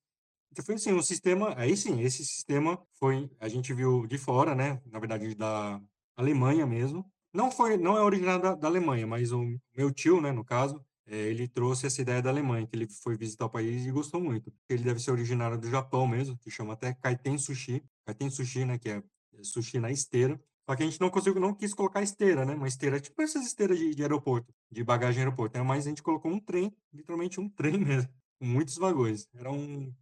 então 0.52 0.62
foi 0.62 0.75
assim, 0.75 0.92
um 0.92 1.02
sistema, 1.02 1.54
aí 1.56 1.75
sim, 1.75 2.02
esse 2.02 2.22
sistema 2.26 2.78
foi, 2.99 3.30
a 3.40 3.49
gente 3.49 3.72
viu 3.72 4.06
de 4.06 4.18
fora, 4.18 4.54
né, 4.54 4.82
na 4.84 4.99
verdade 4.99 5.34
da 5.34 5.80
Alemanha 6.14 6.66
mesmo. 6.66 7.11
Não 7.33 7.51
foi, 7.51 7.77
não 7.77 7.97
é 7.97 8.03
originado 8.03 8.43
da, 8.43 8.55
da 8.55 8.69
Alemanha, 8.69 9.07
mas 9.07 9.33
o 9.33 9.43
meu 9.77 9.91
tio, 9.93 10.21
né, 10.21 10.33
no 10.33 10.45
caso, 10.45 10.85
é, 11.07 11.17
ele 11.17 11.49
trouxe 11.49 11.87
essa 11.87 12.01
ideia 12.03 12.23
da 12.23 12.31
Alemanha, 12.31 12.67
que 12.67 12.77
ele 12.77 12.87
foi 12.89 13.17
visitar 13.17 13.47
o 13.47 13.51
país 13.51 13.87
e 13.87 13.91
gostou 13.91 14.21
muito. 14.21 14.53
Ele 14.69 14.83
deve 14.83 15.01
ser 15.01 15.11
originário 15.11 15.59
do 15.59 15.69
Japão 15.69 16.07
mesmo, 16.07 16.37
que 16.39 16.51
chama 16.51 16.75
até 16.75 16.95
Kaiten 16.95 17.39
Sushi, 17.39 17.83
Kaiten 18.05 18.31
Sushi, 18.31 18.65
né, 18.65 18.79
que 18.79 18.91
é 18.91 19.03
sushi 19.43 19.79
na 19.79 19.91
esteira. 19.91 20.41
Só 20.69 20.77
que 20.77 20.83
a 20.83 20.87
gente 20.87 21.01
não 21.01 21.11
conseguiu, 21.11 21.41
não 21.41 21.55
quis 21.55 21.75
colocar 21.75 22.03
esteira, 22.03 22.45
né? 22.45 22.55
Uma 22.55 22.69
esteira, 22.69 23.01
tipo 23.01 23.21
essas 23.21 23.45
esteiras 23.45 23.79
de, 23.79 23.95
de 23.97 24.03
aeroporto, 24.03 24.55
de 24.71 24.85
bagagem 24.85 25.21
aeroporto. 25.21 25.59
Né? 25.59 25.65
Mas 25.65 25.87
a 25.87 25.89
gente 25.89 26.03
colocou 26.03 26.31
um 26.31 26.39
trem, 26.39 26.73
literalmente 26.93 27.41
um 27.41 27.49
trem 27.49 27.77
mesmo, 27.79 28.09
com 28.39 28.47
muitos 28.47 28.77
vagões. 28.77 29.27
Era 29.35 29.51
um, 29.51 29.93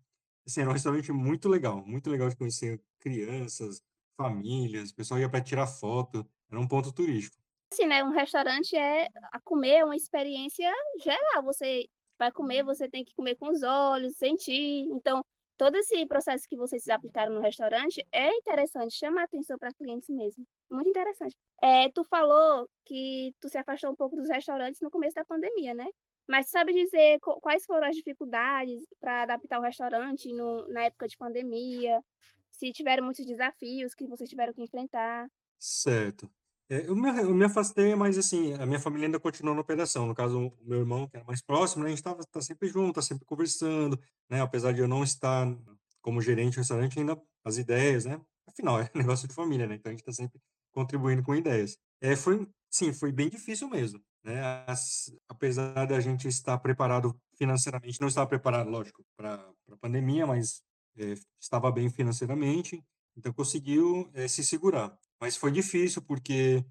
Assim, 0.46 0.62
era 0.62 0.70
um 0.70 0.72
restaurante 0.72 1.12
muito 1.12 1.48
legal, 1.48 1.84
muito 1.86 2.10
legal 2.10 2.28
de 2.28 2.36
conhecer 2.36 2.82
crianças, 2.98 3.82
famílias, 4.16 4.90
o 4.90 4.94
pessoal 4.94 5.20
ia 5.20 5.28
para 5.28 5.40
tirar 5.40 5.66
foto, 5.66 6.26
era 6.50 6.60
um 6.60 6.68
ponto 6.68 6.92
turístico. 6.92 7.36
Assim, 7.72 7.86
né, 7.86 8.02
um 8.02 8.10
restaurante 8.10 8.76
é 8.76 9.08
a 9.32 9.40
comer 9.40 9.76
é 9.76 9.84
uma 9.84 9.94
experiência 9.94 10.70
geral, 11.02 11.42
você 11.44 11.86
vai 12.18 12.32
comer, 12.32 12.64
você 12.64 12.88
tem 12.88 13.04
que 13.04 13.14
comer 13.14 13.36
com 13.36 13.48
os 13.48 13.62
olhos, 13.62 14.16
sentir. 14.16 14.86
Então, 14.90 15.24
todo 15.56 15.76
esse 15.76 16.04
processo 16.06 16.48
que 16.48 16.56
vocês 16.56 16.88
aplicaram 16.88 17.32
no 17.32 17.40
restaurante 17.40 18.04
é 18.10 18.28
interessante, 18.34 18.94
chama 18.94 19.20
a 19.20 19.24
atenção 19.24 19.56
para 19.56 19.72
clientes 19.72 20.08
mesmo. 20.08 20.44
Muito 20.70 20.88
interessante. 20.88 21.34
É, 21.62 21.88
tu 21.90 22.04
falou 22.04 22.68
que 22.84 23.34
tu 23.40 23.48
se 23.48 23.58
afastou 23.58 23.90
um 23.90 23.94
pouco 23.94 24.16
dos 24.16 24.28
restaurantes 24.28 24.80
no 24.80 24.90
começo 24.90 25.14
da 25.14 25.24
pandemia, 25.24 25.74
né? 25.74 25.86
Mas 26.28 26.48
sabe 26.48 26.72
dizer 26.72 27.18
quais 27.20 27.64
foram 27.66 27.88
as 27.88 27.96
dificuldades 27.96 28.84
para 29.00 29.22
adaptar 29.22 29.58
o 29.58 29.62
restaurante 29.62 30.32
no, 30.32 30.66
na 30.68 30.84
época 30.84 31.08
de 31.08 31.16
pandemia? 31.16 32.02
Se 32.50 32.72
tiveram 32.72 33.04
muitos 33.04 33.26
desafios 33.26 33.94
que 33.94 34.06
vocês 34.06 34.30
tiveram 34.30 34.52
que 34.52 34.62
enfrentar? 34.62 35.28
Certo. 35.58 36.30
É, 36.70 36.86
eu, 36.86 36.94
me, 36.94 37.08
eu 37.08 37.34
me 37.34 37.44
afastei, 37.44 37.96
mas 37.96 38.16
assim, 38.16 38.54
a 38.54 38.64
minha 38.64 38.78
família 38.78 39.08
ainda 39.08 39.18
continuou 39.18 39.56
na 39.56 39.60
operação. 39.60 40.06
No 40.06 40.14
caso, 40.14 40.38
o 40.38 40.64
meu 40.64 40.78
irmão, 40.78 41.08
que 41.08 41.16
era 41.16 41.26
mais 41.26 41.42
próximo, 41.42 41.82
né, 41.82 41.88
a 41.88 41.90
gente 41.90 41.98
estava 41.98 42.24
tá 42.24 42.40
sempre 42.40 42.68
junto, 42.68 42.94
tá 42.94 43.02
sempre 43.02 43.24
conversando, 43.24 44.00
né? 44.28 44.40
Apesar 44.40 44.72
de 44.72 44.80
eu 44.80 44.86
não 44.86 45.02
estar 45.02 45.52
como 46.00 46.22
gerente 46.22 46.54
do 46.54 46.58
restaurante, 46.58 46.96
ainda 46.96 47.20
as 47.44 47.58
ideias, 47.58 48.04
né? 48.04 48.20
Afinal, 48.46 48.78
é 48.80 48.88
negócio 48.94 49.26
de 49.26 49.34
família, 49.34 49.66
né? 49.66 49.74
Então 49.74 49.90
a 49.90 49.92
gente 49.92 50.00
está 50.00 50.12
sempre 50.12 50.40
contribuindo 50.72 51.24
com 51.24 51.34
ideias. 51.34 51.76
É, 52.00 52.14
foi, 52.14 52.46
sim, 52.70 52.92
foi 52.92 53.10
bem 53.10 53.28
difícil 53.28 53.68
mesmo. 53.68 54.00
Né? 54.22 54.40
As, 54.66 55.12
apesar 55.28 55.86
da 55.86 55.98
gente 55.98 56.28
estar 56.28 56.56
preparado 56.58 57.18
financeiramente, 57.36 58.00
não 58.00 58.06
estava 58.06 58.28
preparado, 58.28 58.70
lógico, 58.70 59.04
para 59.16 59.44
a 59.72 59.76
pandemia, 59.76 60.24
mas 60.24 60.62
é, 60.96 61.14
estava 61.40 61.72
bem 61.72 61.90
financeiramente, 61.90 62.80
então 63.16 63.32
conseguiu 63.32 64.08
é, 64.14 64.28
se 64.28 64.44
segurar. 64.44 64.96
Mas 65.20 65.36
foi 65.36 65.50
difícil 65.52 66.02
porque 66.02 66.64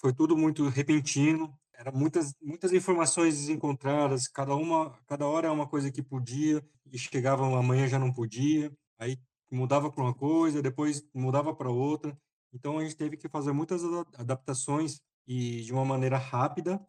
foi 0.00 0.12
tudo 0.14 0.36
muito 0.36 0.68
repentino, 0.68 1.58
eram 1.74 1.92
muitas 1.92 2.32
muitas 2.42 2.72
informações 2.72 3.36
desencontradas, 3.36 4.28
cada 4.28 4.54
uma 4.54 4.98
cada 5.06 5.26
hora 5.26 5.48
é 5.48 5.50
uma 5.50 5.68
coisa 5.68 5.90
que 5.90 6.02
podia 6.02 6.64
e 6.90 6.98
chegava 6.98 7.44
amanhã 7.58 7.86
já 7.88 7.98
não 7.98 8.12
podia, 8.12 8.72
aí 8.98 9.18
mudava 9.50 9.90
para 9.90 10.02
uma 10.02 10.14
coisa, 10.14 10.62
depois 10.62 11.02
mudava 11.14 11.54
para 11.54 11.70
outra. 11.70 12.16
Então 12.52 12.78
a 12.78 12.82
gente 12.84 12.96
teve 12.96 13.16
que 13.16 13.28
fazer 13.28 13.52
muitas 13.52 13.82
adaptações 14.16 15.00
e 15.26 15.62
de 15.62 15.72
uma 15.72 15.84
maneira 15.84 16.18
rápida 16.18 16.84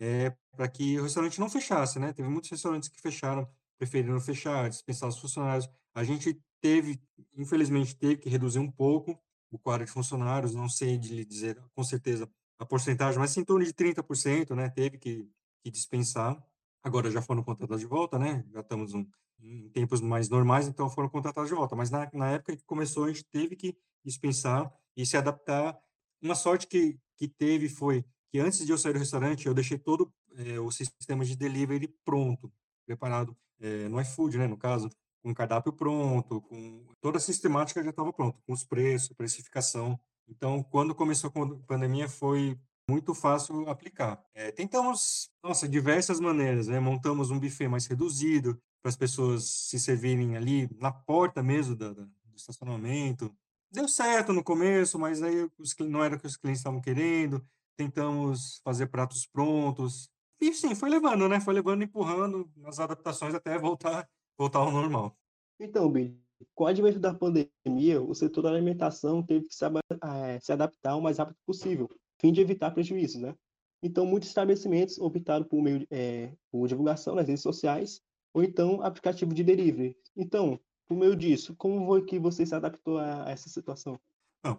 é, 0.00 0.30
para 0.52 0.68
que 0.68 0.98
o 0.98 1.04
restaurante 1.04 1.38
não 1.40 1.48
fechasse, 1.48 1.98
né? 1.98 2.12
Teve 2.12 2.28
muitos 2.28 2.50
restaurantes 2.50 2.88
que 2.88 3.00
fecharam, 3.00 3.48
preferiram 3.78 4.20
fechar, 4.20 4.68
dispensar 4.68 5.08
os 5.08 5.18
funcionários. 5.18 5.68
A 5.94 6.02
gente 6.04 6.40
teve, 6.60 7.00
infelizmente, 7.36 7.96
teve 7.96 8.16
que 8.16 8.28
reduzir 8.28 8.58
um 8.58 8.70
pouco 8.70 9.18
o 9.54 9.58
quadro 9.58 9.86
de 9.86 9.92
funcionários, 9.92 10.52
não 10.52 10.68
sei 10.68 10.98
de 10.98 11.14
lhe 11.14 11.24
dizer 11.24 11.56
com 11.74 11.84
certeza 11.84 12.28
a 12.58 12.66
porcentagem, 12.66 13.18
mas 13.20 13.36
em 13.36 13.44
torno 13.44 13.64
de 13.64 13.72
30%, 13.72 14.54
né? 14.54 14.68
Teve 14.68 14.98
que, 14.98 15.30
que 15.62 15.70
dispensar. 15.70 16.42
Agora 16.82 17.08
já 17.10 17.22
foram 17.22 17.42
contratados 17.42 17.80
de 17.80 17.86
volta, 17.86 18.18
né? 18.18 18.44
Já 18.52 18.60
estamos 18.60 18.94
um, 18.94 19.06
em 19.40 19.68
tempos 19.70 20.00
mais 20.00 20.28
normais, 20.28 20.66
então 20.66 20.90
foram 20.90 21.08
contratados 21.08 21.48
de 21.48 21.54
volta. 21.54 21.76
Mas 21.76 21.88
na, 21.88 22.10
na 22.12 22.32
época 22.32 22.56
que 22.56 22.64
começou, 22.64 23.04
a 23.04 23.08
gente 23.08 23.24
teve 23.24 23.54
que 23.54 23.76
dispensar 24.04 24.72
e 24.96 25.06
se 25.06 25.16
adaptar. 25.16 25.78
Uma 26.20 26.34
sorte 26.34 26.66
que, 26.66 26.98
que 27.16 27.28
teve 27.28 27.68
foi 27.68 28.04
que 28.32 28.40
antes 28.40 28.66
de 28.66 28.72
eu 28.72 28.78
sair 28.78 28.92
do 28.92 28.98
restaurante, 28.98 29.46
eu 29.46 29.54
deixei 29.54 29.78
todo 29.78 30.12
é, 30.36 30.58
o 30.58 30.70
sistema 30.72 31.24
de 31.24 31.36
delivery 31.36 31.94
pronto, 32.04 32.52
preparado 32.84 33.36
é, 33.60 33.88
no 33.88 34.00
iFood, 34.00 34.36
né, 34.36 34.48
no 34.48 34.56
caso, 34.56 34.90
com 35.24 35.34
cardápio 35.34 35.72
pronto, 35.72 36.40
com 36.42 36.84
toda 37.00 37.16
a 37.16 37.20
sistemática 37.20 37.82
já 37.82 37.90
estava 37.90 38.12
pronta, 38.12 38.38
com 38.46 38.52
os 38.52 38.62
preços, 38.62 39.16
precificação. 39.16 39.98
Então, 40.28 40.62
quando 40.62 40.94
começou 40.94 41.30
a 41.34 41.66
pandemia, 41.66 42.08
foi 42.08 42.58
muito 42.88 43.14
fácil 43.14 43.68
aplicar. 43.68 44.22
É, 44.34 44.52
tentamos, 44.52 45.30
nossa, 45.42 45.66
diversas 45.66 46.20
maneiras, 46.20 46.68
né? 46.68 46.78
Montamos 46.78 47.30
um 47.30 47.40
buffet 47.40 47.66
mais 47.66 47.86
reduzido 47.86 48.60
para 48.82 48.90
as 48.90 48.96
pessoas 48.96 49.44
se 49.44 49.80
servirem 49.80 50.36
ali 50.36 50.68
na 50.78 50.92
porta 50.92 51.42
mesmo 51.42 51.74
do 51.74 52.08
estacionamento. 52.36 53.34
Deu 53.72 53.88
certo 53.88 54.32
no 54.32 54.44
começo, 54.44 54.98
mas 54.98 55.22
aí 55.22 55.50
os, 55.58 55.74
não 55.80 56.04
era 56.04 56.16
o 56.16 56.20
que 56.20 56.26
os 56.26 56.36
clientes 56.36 56.60
estavam 56.60 56.80
querendo 56.80 57.42
tentamos 57.76 58.60
fazer 58.64 58.86
pratos 58.86 59.26
prontos. 59.26 60.08
E 60.40 60.52
sim, 60.52 60.74
foi 60.74 60.90
levando, 60.90 61.28
né? 61.28 61.40
Foi 61.40 61.54
levando, 61.54 61.82
empurrando 61.82 62.50
nas 62.56 62.78
adaptações 62.78 63.34
até 63.34 63.56
voltar, 63.58 64.08
voltar 64.36 64.60
ao 64.60 64.70
normal. 64.70 65.16
Então, 65.60 65.90
Billy, 65.90 66.20
com 66.54 66.64
o 66.64 66.66
advento 66.66 66.98
da 66.98 67.14
pandemia, 67.14 68.02
o 68.02 68.14
setor 68.14 68.42
da 68.42 68.50
alimentação 68.50 69.22
teve 69.22 69.46
que 69.46 69.54
se, 69.54 69.64
é, 69.64 70.40
se 70.40 70.52
adaptar 70.52 70.96
o 70.96 71.02
mais 71.02 71.18
rápido 71.18 71.36
possível, 71.46 71.88
a 71.92 72.20
fim 72.20 72.32
de 72.32 72.40
evitar 72.40 72.70
prejuízos, 72.70 73.20
né? 73.20 73.34
Então, 73.82 74.06
muitos 74.06 74.28
estabelecimentos 74.28 74.98
optaram 74.98 75.44
por 75.44 75.62
meio 75.62 75.86
é, 75.90 76.32
por 76.50 76.66
divulgação 76.66 77.14
nas 77.14 77.28
redes 77.28 77.42
sociais 77.42 78.00
ou 78.32 78.42
então 78.42 78.82
aplicativo 78.82 79.34
de 79.34 79.44
delivery. 79.44 79.96
Então, 80.16 80.58
por 80.86 80.96
meio 80.96 81.14
disso, 81.14 81.54
como 81.56 81.86
foi 81.86 82.04
que 82.04 82.18
você 82.18 82.44
se 82.44 82.54
adaptou 82.54 82.98
a 82.98 83.30
essa 83.30 83.48
situação? 83.48 83.98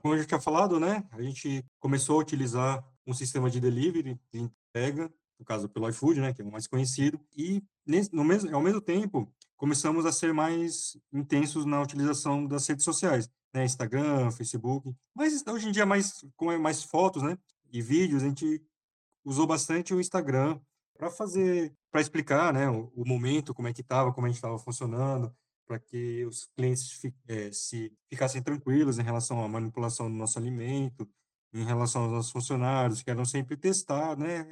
como 0.01 0.15
eu 0.15 0.19
já 0.19 0.25
tinha 0.25 0.41
falado, 0.41 0.79
né, 0.79 1.07
a 1.11 1.21
gente 1.21 1.63
começou 1.79 2.17
a 2.17 2.21
utilizar 2.21 2.83
um 3.05 3.13
sistema 3.13 3.51
de 3.51 3.59
delivery, 3.59 4.19
de 4.33 4.39
entrega, 4.39 5.13
no 5.37 5.45
caso 5.45 5.69
pelo 5.69 5.87
iFood, 5.89 6.19
né, 6.21 6.33
que 6.33 6.41
é 6.41 6.45
o 6.45 6.51
mais 6.51 6.65
conhecido, 6.65 7.19
e 7.37 7.61
no 8.11 8.23
mesmo, 8.23 8.53
ao 8.55 8.61
mesmo 8.61 8.81
tempo 8.81 9.31
começamos 9.57 10.05
a 10.05 10.11
ser 10.11 10.33
mais 10.33 10.97
intensos 11.13 11.65
na 11.65 11.81
utilização 11.81 12.45
das 12.45 12.67
redes 12.67 12.83
sociais, 12.83 13.29
né, 13.53 13.63
Instagram, 13.63 14.31
Facebook, 14.31 14.93
mas 15.13 15.43
hoje 15.47 15.69
em 15.69 15.71
dia 15.71 15.85
mais 15.85 16.25
com 16.35 16.57
mais 16.59 16.83
fotos, 16.83 17.23
né, 17.23 17.37
e 17.71 17.81
vídeos, 17.81 18.23
a 18.23 18.27
gente 18.27 18.61
usou 19.23 19.47
bastante 19.47 19.93
o 19.93 19.99
Instagram 19.99 20.59
para 20.97 21.09
fazer, 21.09 21.73
para 21.91 22.01
explicar, 22.01 22.53
né, 22.53 22.69
o, 22.69 22.91
o, 22.95 23.05
momento, 23.05 23.53
como 23.53 23.67
é 23.67 23.73
que 23.73 23.81
estava, 23.81 24.13
como 24.13 24.27
a 24.27 24.29
gente 24.29 24.37
estava 24.37 24.57
funcionando, 24.57 25.33
para 25.67 25.79
que 25.79 26.25
os 26.25 26.47
clientes 26.55 26.91
fi, 26.91 27.13
é, 27.27 27.51
se 27.51 27.91
ficassem 28.09 28.41
tranquilos 28.41 28.99
em 28.99 29.03
relação 29.03 29.43
à 29.43 29.47
manipulação 29.47 30.09
do 30.09 30.15
nosso 30.15 30.37
alimento, 30.37 31.09
em 31.53 31.65
relação 31.65 32.03
aos 32.03 32.11
nossos 32.11 32.31
funcionários, 32.31 33.01
que 33.01 33.09
eram 33.09 33.25
sempre 33.25 33.57
testados, 33.57 34.23
né, 34.23 34.45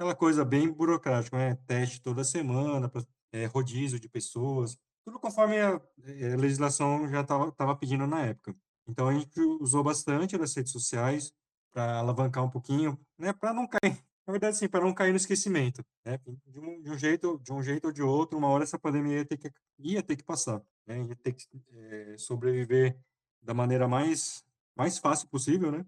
aquela 0.00 0.14
coisa 0.14 0.46
bem 0.46 0.72
burocrática, 0.72 1.36
né, 1.36 1.58
teste 1.66 2.00
toda 2.00 2.24
semana, 2.24 2.88
pra, 2.88 3.02
é, 3.32 3.44
rodízio 3.44 4.00
de 4.00 4.08
pessoas, 4.08 4.78
tudo 5.04 5.20
conforme 5.20 5.60
a, 5.60 5.78
é, 6.04 6.32
a 6.32 6.36
legislação 6.36 7.06
já 7.06 7.20
estava 7.20 7.76
pedindo 7.76 8.06
na 8.06 8.22
época. 8.22 8.56
Então 8.88 9.08
a 9.08 9.12
gente 9.12 9.38
usou 9.60 9.84
bastante 9.84 10.34
as 10.36 10.56
redes 10.56 10.72
sociais 10.72 11.34
para 11.70 11.98
alavancar 11.98 12.42
um 12.42 12.48
pouquinho, 12.48 12.98
né, 13.18 13.34
para 13.34 13.52
não 13.52 13.68
cair, 13.68 13.92
na 14.26 14.32
verdade 14.32 14.56
sim, 14.56 14.68
para 14.68 14.82
não 14.86 14.94
cair 14.94 15.10
no 15.10 15.18
esquecimento, 15.18 15.84
né, 16.02 16.18
de 16.46 16.58
um, 16.58 16.80
de 16.80 16.90
um, 16.90 16.96
jeito, 16.96 17.38
de 17.38 17.52
um 17.52 17.62
jeito 17.62 17.84
ou 17.88 17.92
de 17.92 18.02
outro, 18.02 18.38
uma 18.38 18.48
hora 18.48 18.64
essa 18.64 18.78
pandemia 18.78 19.18
ia 19.18 19.26
ter 19.26 19.36
que 19.36 19.52
ia 19.78 20.02
ter 20.02 20.16
que 20.16 20.24
passar, 20.24 20.62
né, 20.86 20.98
ia 21.02 21.16
ter 21.16 21.34
que 21.34 21.44
é, 21.72 22.16
sobreviver 22.16 22.98
da 23.42 23.52
maneira 23.52 23.86
mais 23.86 24.42
mais 24.74 24.98
fácil 24.98 25.28
possível, 25.28 25.70
né? 25.70 25.84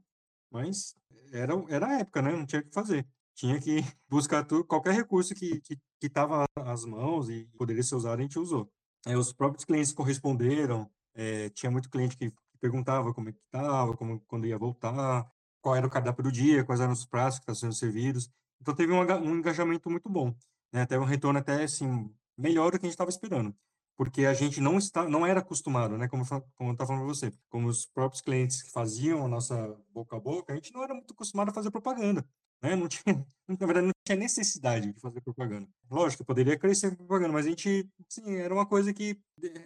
Mas 0.51 0.95
era 1.33 1.55
era 1.71 1.87
a 1.87 1.99
época, 2.01 2.21
né? 2.21 2.33
Não 2.33 2.45
tinha 2.45 2.61
o 2.61 2.65
que 2.65 2.75
fazer. 2.75 3.07
Tinha 3.35 3.61
que 3.61 3.77
buscar 4.09 4.45
tudo, 4.45 4.65
qualquer 4.65 4.95
recurso 4.95 5.35
que 5.35 5.61
que 6.03 6.09
estava 6.09 6.45
às 6.57 6.85
mãos 6.85 7.31
e 7.31 7.45
poderia 7.57 7.83
ser 7.83 7.95
usado, 7.95 8.19
a 8.19 8.23
gente 8.23 8.37
usou. 8.37 8.69
Os 9.07 9.33
próprios 9.33 9.65
clientes 9.65 9.93
corresponderam, 9.93 10.91
é, 11.15 11.49
tinha 11.51 11.71
muito 11.71 11.89
cliente 11.89 12.17
que 12.17 12.33
perguntava 12.61 13.15
como 13.15 13.29
é 13.29 13.33
que 13.33 13.39
estava, 13.39 13.97
quando 14.27 14.47
ia 14.47 14.59
voltar, 14.59 15.25
qual 15.61 15.77
era 15.77 15.87
o 15.87 15.91
cardápio 15.91 16.25
do 16.25 16.33
dia, 16.33 16.65
quais 16.65 16.81
eram 16.81 16.93
os 16.93 17.07
pratos 17.07 17.39
que 17.39 17.43
estavam 17.45 17.61
sendo 17.61 17.75
servidos. 17.75 18.29
Então, 18.61 18.75
teve 18.75 18.93
um, 18.93 19.01
um 19.01 19.37
engajamento 19.37 19.89
muito 19.89 20.09
bom, 20.09 20.35
né? 20.73 20.85
Teve 20.87 21.01
um 21.01 21.07
retorno 21.07 21.39
até, 21.39 21.63
assim, 21.63 22.13
melhor 22.37 22.73
do 22.73 22.81
que 22.81 22.87
a 22.87 22.89
gente 22.89 22.95
estava 22.95 23.11
esperando. 23.11 23.55
Porque 23.97 24.25
a 24.27 24.35
gente 24.35 24.61
não 24.61 24.79
está, 24.79 25.09
não 25.09 25.25
era 25.25 25.39
acostumado, 25.39 25.97
né? 25.97 26.09
Como, 26.09 26.27
como 26.27 26.71
eu 26.71 26.73
estava 26.73 26.89
falando 26.89 27.05
para 27.05 27.15
você, 27.15 27.33
como 27.49 27.69
os 27.69 27.87
próprios 27.87 28.21
clientes 28.23 28.63
que 28.63 28.73
faziam 28.73 29.25
a 29.25 29.29
nossa 29.29 29.77
boca 29.91 30.17
a 30.17 30.21
boca, 30.21 30.53
a 30.53 30.57
gente 30.57 30.73
não 30.73 30.83
era 30.83 30.95
muito 30.95 31.13
acostumado 31.13 31.51
a 31.51 31.55
fazer 31.55 31.71
propaganda. 31.71 32.27
Né? 32.63 32.77
Não 32.77 32.89
tinha, 32.89 33.03
na 33.49 33.67
verdade, 33.67 33.87
não 33.87 33.93
tinha 34.07 34.17
necessidade 34.17 34.93
de 34.93 35.01
fazer 35.01 35.21
propaganda. 35.21 35.69
Lógico, 35.91 36.25
poderia 36.25 36.59
crescer 36.59 36.97
propaganda, 36.97 37.33
mas 37.33 37.47
a 37.47 37.49
gente, 37.49 37.89
sim, 38.09 38.37
era 38.37 38.55
uma 38.55 38.67
coisa 38.67 38.93
que 38.93 39.19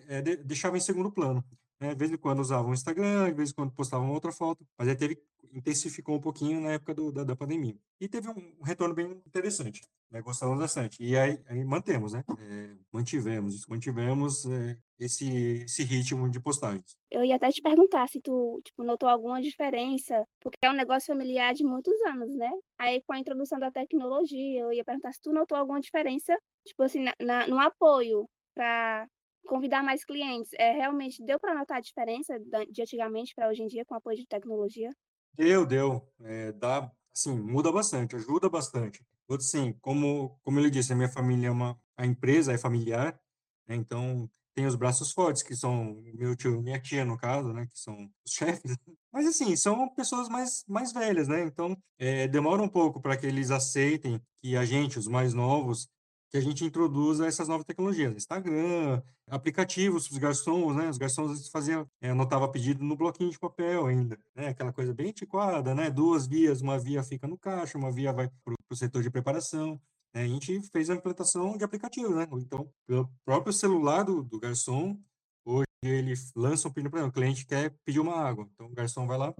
é, 0.08 0.22
deixava 0.22 0.76
em 0.76 0.80
segundo 0.80 1.12
plano. 1.12 1.44
Né? 1.80 1.94
De 1.94 1.98
vez 1.98 2.10
em 2.10 2.16
quando 2.16 2.40
usava 2.40 2.68
o 2.68 2.74
Instagram, 2.74 3.26
de 3.26 3.34
vez 3.34 3.50
em 3.50 3.54
quando 3.54 3.72
postava 3.72 4.02
uma 4.02 4.12
outra 4.12 4.32
foto, 4.32 4.66
mas 4.78 4.88
aí 4.88 4.96
teve, 4.96 5.18
intensificou 5.52 6.16
um 6.16 6.20
pouquinho 6.20 6.60
na 6.60 6.72
época 6.72 6.94
do, 6.94 7.12
da, 7.12 7.24
da 7.24 7.36
pandemia. 7.36 7.76
E 8.00 8.08
teve 8.08 8.28
um 8.28 8.62
retorno 8.62 8.94
bem 8.94 9.10
interessante, 9.26 9.82
né? 10.10 10.20
gostamos 10.20 10.58
bastante. 10.58 11.02
E 11.02 11.16
aí, 11.16 11.40
aí 11.46 11.64
mantemos, 11.64 12.12
né? 12.12 12.24
É, 12.38 12.74
mantivemos, 12.92 13.66
mantivemos 13.66 14.46
é, 14.46 14.78
esse, 14.98 15.62
esse 15.64 15.82
ritmo 15.82 16.30
de 16.30 16.40
postagens. 16.40 16.96
Eu 17.10 17.24
ia 17.24 17.36
até 17.36 17.50
te 17.50 17.62
perguntar 17.62 18.08
se 18.08 18.20
tu 18.20 18.60
tipo, 18.64 18.82
notou 18.82 19.08
alguma 19.08 19.40
diferença, 19.40 20.26
porque 20.40 20.58
é 20.62 20.70
um 20.70 20.76
negócio 20.76 21.12
familiar 21.12 21.54
de 21.54 21.64
muitos 21.64 21.98
anos, 22.02 22.34
né? 22.34 22.50
Aí 22.78 23.02
com 23.06 23.12
a 23.12 23.18
introdução 23.18 23.58
da 23.58 23.70
tecnologia, 23.70 24.60
eu 24.60 24.72
ia 24.72 24.84
perguntar 24.84 25.12
se 25.12 25.20
tu 25.20 25.32
notou 25.32 25.56
alguma 25.56 25.80
diferença, 25.80 26.36
tipo 26.66 26.82
assim, 26.82 27.02
na, 27.02 27.14
na 27.20 27.46
no 27.46 27.58
apoio 27.58 28.28
para 28.54 29.06
convidar 29.46 29.82
mais 29.82 30.04
clientes. 30.04 30.50
É, 30.58 30.72
realmente 30.72 31.24
deu 31.24 31.38
para 31.38 31.54
notar 31.54 31.78
a 31.78 31.80
diferença 31.80 32.38
de 32.38 32.82
antigamente 32.82 33.34
para 33.34 33.48
hoje 33.48 33.62
em 33.62 33.66
dia 33.66 33.84
com 33.84 33.94
o 33.94 33.96
apoio 33.96 34.16
de 34.16 34.26
tecnologia? 34.26 34.90
Deu, 35.34 35.66
deu. 35.66 36.06
É, 36.20 36.52
dá, 36.52 36.90
assim, 37.14 37.38
muda 37.38 37.70
bastante, 37.72 38.16
ajuda 38.16 38.48
bastante. 38.48 39.04
Outro, 39.28 39.46
como, 39.80 40.38
como 40.42 40.60
ele 40.60 40.70
disse, 40.70 40.92
a 40.92 40.96
minha 40.96 41.08
família 41.08 41.48
é 41.48 41.50
uma, 41.50 41.78
a 41.96 42.06
empresa 42.06 42.52
é 42.52 42.58
familiar, 42.58 43.18
né, 43.66 43.74
então 43.74 44.30
tem 44.54 44.66
os 44.66 44.76
braços 44.76 45.12
fortes, 45.12 45.42
que 45.42 45.54
são 45.54 46.00
meu 46.14 46.34
tio 46.34 46.62
minha 46.62 46.80
tia, 46.80 47.04
no 47.04 47.18
caso, 47.18 47.52
né, 47.52 47.66
que 47.66 47.78
são 47.78 48.10
os 48.24 48.32
chefes. 48.32 48.76
Mas, 49.12 49.26
assim, 49.26 49.54
são 49.56 49.88
pessoas 49.94 50.28
mais, 50.28 50.64
mais 50.66 50.92
velhas, 50.92 51.28
né, 51.28 51.42
então 51.42 51.76
é, 51.98 52.28
demora 52.28 52.62
um 52.62 52.68
pouco 52.68 53.00
para 53.00 53.16
que 53.16 53.26
eles 53.26 53.50
aceitem 53.50 54.20
que 54.40 54.56
a 54.56 54.64
gente, 54.64 54.98
os 54.98 55.08
mais 55.08 55.34
novos, 55.34 55.88
que 56.30 56.36
a 56.36 56.40
gente 56.40 56.64
introduza 56.64 57.26
essas 57.26 57.48
novas 57.48 57.64
tecnologias, 57.64 58.14
Instagram, 58.14 59.02
aplicativos 59.28 60.10
os 60.10 60.18
garçons, 60.18 60.74
né? 60.76 60.88
Os 60.88 60.98
garçons 60.98 61.48
faziam, 61.48 61.88
é, 62.00 62.10
anotava 62.10 62.48
pedido 62.48 62.84
no 62.84 62.96
bloquinho 62.96 63.30
de 63.30 63.38
papel 63.38 63.86
ainda, 63.86 64.18
né? 64.34 64.48
Aquela 64.48 64.72
coisa 64.72 64.92
bem 64.92 65.08
antiquada, 65.10 65.74
né? 65.74 65.90
Duas 65.90 66.26
vias, 66.26 66.60
uma 66.60 66.78
via 66.78 67.02
fica 67.02 67.26
no 67.26 67.38
caixa, 67.38 67.78
uma 67.78 67.92
via 67.92 68.12
vai 68.12 68.28
para 68.44 68.54
o 68.70 68.76
setor 68.76 69.02
de 69.02 69.10
preparação. 69.10 69.80
Né? 70.12 70.22
A 70.22 70.28
gente 70.28 70.60
fez 70.70 70.90
a 70.90 70.94
implantação 70.94 71.56
de 71.56 71.64
aplicativos, 71.64 72.14
né? 72.14 72.26
Então, 72.32 72.70
pelo 72.86 73.10
próprio 73.24 73.52
celular 73.52 74.02
do, 74.02 74.22
do 74.22 74.40
garçom, 74.40 74.98
hoje 75.44 75.66
ele 75.82 76.14
lança 76.34 76.68
um 76.68 76.72
pedido 76.72 76.90
para 76.90 77.06
o 77.06 77.12
cliente 77.12 77.46
quer 77.46 77.70
pedir 77.84 78.00
uma 78.00 78.16
água, 78.16 78.48
então 78.54 78.66
o 78.66 78.74
garçom 78.74 79.06
vai 79.06 79.18
lá, 79.18 79.34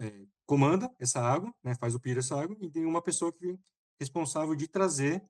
é, 0.00 0.26
comanda 0.46 0.90
essa 0.98 1.20
água, 1.20 1.54
né? 1.64 1.74
Faz 1.76 1.94
o 1.94 2.00
pedido 2.00 2.18
dessa 2.18 2.40
água 2.40 2.56
e 2.60 2.70
tem 2.70 2.84
uma 2.84 3.00
pessoa 3.00 3.32
que 3.32 3.52
é 3.52 3.56
responsável 3.98 4.54
de 4.54 4.68
trazer 4.68 5.22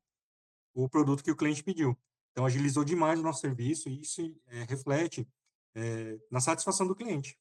o 0.74 0.88
produto 0.88 1.22
que 1.22 1.30
o 1.30 1.36
cliente 1.36 1.62
pediu. 1.62 1.98
Então, 2.32 2.46
agilizou 2.46 2.84
demais 2.84 3.18
o 3.18 3.22
nosso 3.22 3.40
serviço 3.40 3.88
e 3.88 4.00
isso 4.00 4.22
é, 4.46 4.64
reflete 4.64 5.26
é, 5.74 6.18
na 6.30 6.40
satisfação 6.40 6.86
do 6.86 6.94
cliente. 6.94 7.38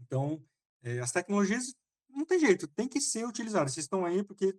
Então, 0.00 0.42
é, 0.82 0.98
as 1.00 1.12
tecnologias 1.12 1.74
não 2.08 2.24
tem 2.24 2.38
jeito, 2.38 2.66
tem 2.68 2.88
que 2.88 3.00
ser 3.00 3.26
utilizadas. 3.26 3.72
Se 3.74 3.80
estão 3.80 4.04
aí 4.04 4.22
porque 4.22 4.56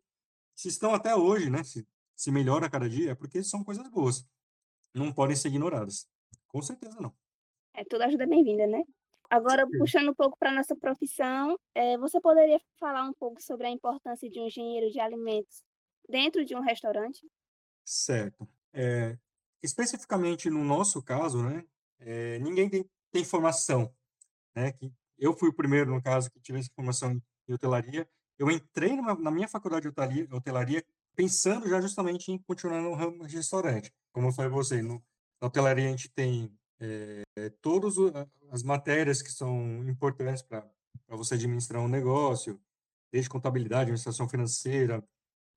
se 0.55 0.67
estão 0.67 0.93
até 0.93 1.15
hoje, 1.15 1.49
né? 1.49 1.63
Se, 1.63 1.87
se 2.15 2.31
melhora 2.31 2.65
a 2.65 2.69
cada 2.69 2.89
dia, 2.89 3.11
é 3.11 3.15
porque 3.15 3.43
são 3.43 3.63
coisas 3.63 3.87
boas. 3.89 4.25
Não 4.93 5.11
podem 5.11 5.35
ser 5.35 5.49
ignoradas. 5.49 6.07
Com 6.47 6.61
certeza 6.61 6.99
não. 6.99 7.13
É, 7.73 7.83
toda 7.85 8.05
ajuda 8.05 8.27
bem-vinda, 8.27 8.67
né? 8.67 8.83
Agora, 9.29 9.65
puxando 9.65 10.09
um 10.09 10.13
pouco 10.13 10.37
para 10.37 10.49
a 10.49 10.53
nossa 10.53 10.75
profissão, 10.75 11.57
é, 11.73 11.97
você 11.97 12.19
poderia 12.19 12.59
falar 12.77 13.05
um 13.05 13.13
pouco 13.13 13.41
sobre 13.41 13.65
a 13.65 13.69
importância 13.69 14.29
de 14.29 14.39
um 14.39 14.47
engenheiro 14.47 14.91
de 14.91 14.99
alimentos 14.99 15.63
dentro 16.09 16.43
de 16.43 16.53
um 16.53 16.59
restaurante? 16.59 17.25
Certo. 17.91 18.47
É, 18.71 19.17
especificamente 19.62 20.49
no 20.49 20.63
nosso 20.63 21.04
caso, 21.04 21.43
né, 21.43 21.65
é, 21.99 22.39
ninguém 22.39 22.69
tem, 22.69 22.89
tem 23.12 23.25
formação, 23.25 23.93
né, 24.56 24.71
que 24.71 24.93
eu 25.19 25.36
fui 25.36 25.49
o 25.49 25.54
primeiro, 25.54 25.91
no 25.91 26.01
caso, 26.01 26.32
que 26.32 26.39
tive 26.39 26.60
essa 26.60 26.69
formação 26.73 27.21
em 27.49 27.54
hotelaria. 27.54 28.10
Eu 28.39 28.49
entrei 28.49 28.95
numa, 28.95 29.13
na 29.15 29.30
minha 29.30 29.47
faculdade 29.47 29.82
de 29.82 29.89
hotelaria, 29.89 30.25
hotelaria, 30.32 30.86
pensando 31.17 31.67
já 31.67 31.82
justamente 31.82 32.32
em 32.32 32.38
continuar 32.38 32.82
no 32.82 32.93
ramo 32.93 33.27
de 33.27 33.36
restaurante. 33.36 33.93
Como 34.13 34.30
eu 34.30 34.32
falei 34.32 34.49
para 34.49 34.58
você, 34.58 34.82
no, 34.82 35.04
na 35.41 35.49
hotelaria 35.49 35.86
a 35.86 35.91
gente 35.91 36.10
tem 36.10 36.49
é, 36.80 37.23
todas 37.62 37.95
as 38.49 38.63
matérias 38.63 39.21
que 39.21 39.34
são 39.34 39.84
importantes 39.84 40.41
para 40.41 40.65
você 41.10 41.34
administrar 41.34 41.82
um 41.82 41.89
negócio, 41.89 42.58
desde 43.12 43.30
contabilidade, 43.30 43.82
administração 43.82 44.30
financeira, 44.30 45.04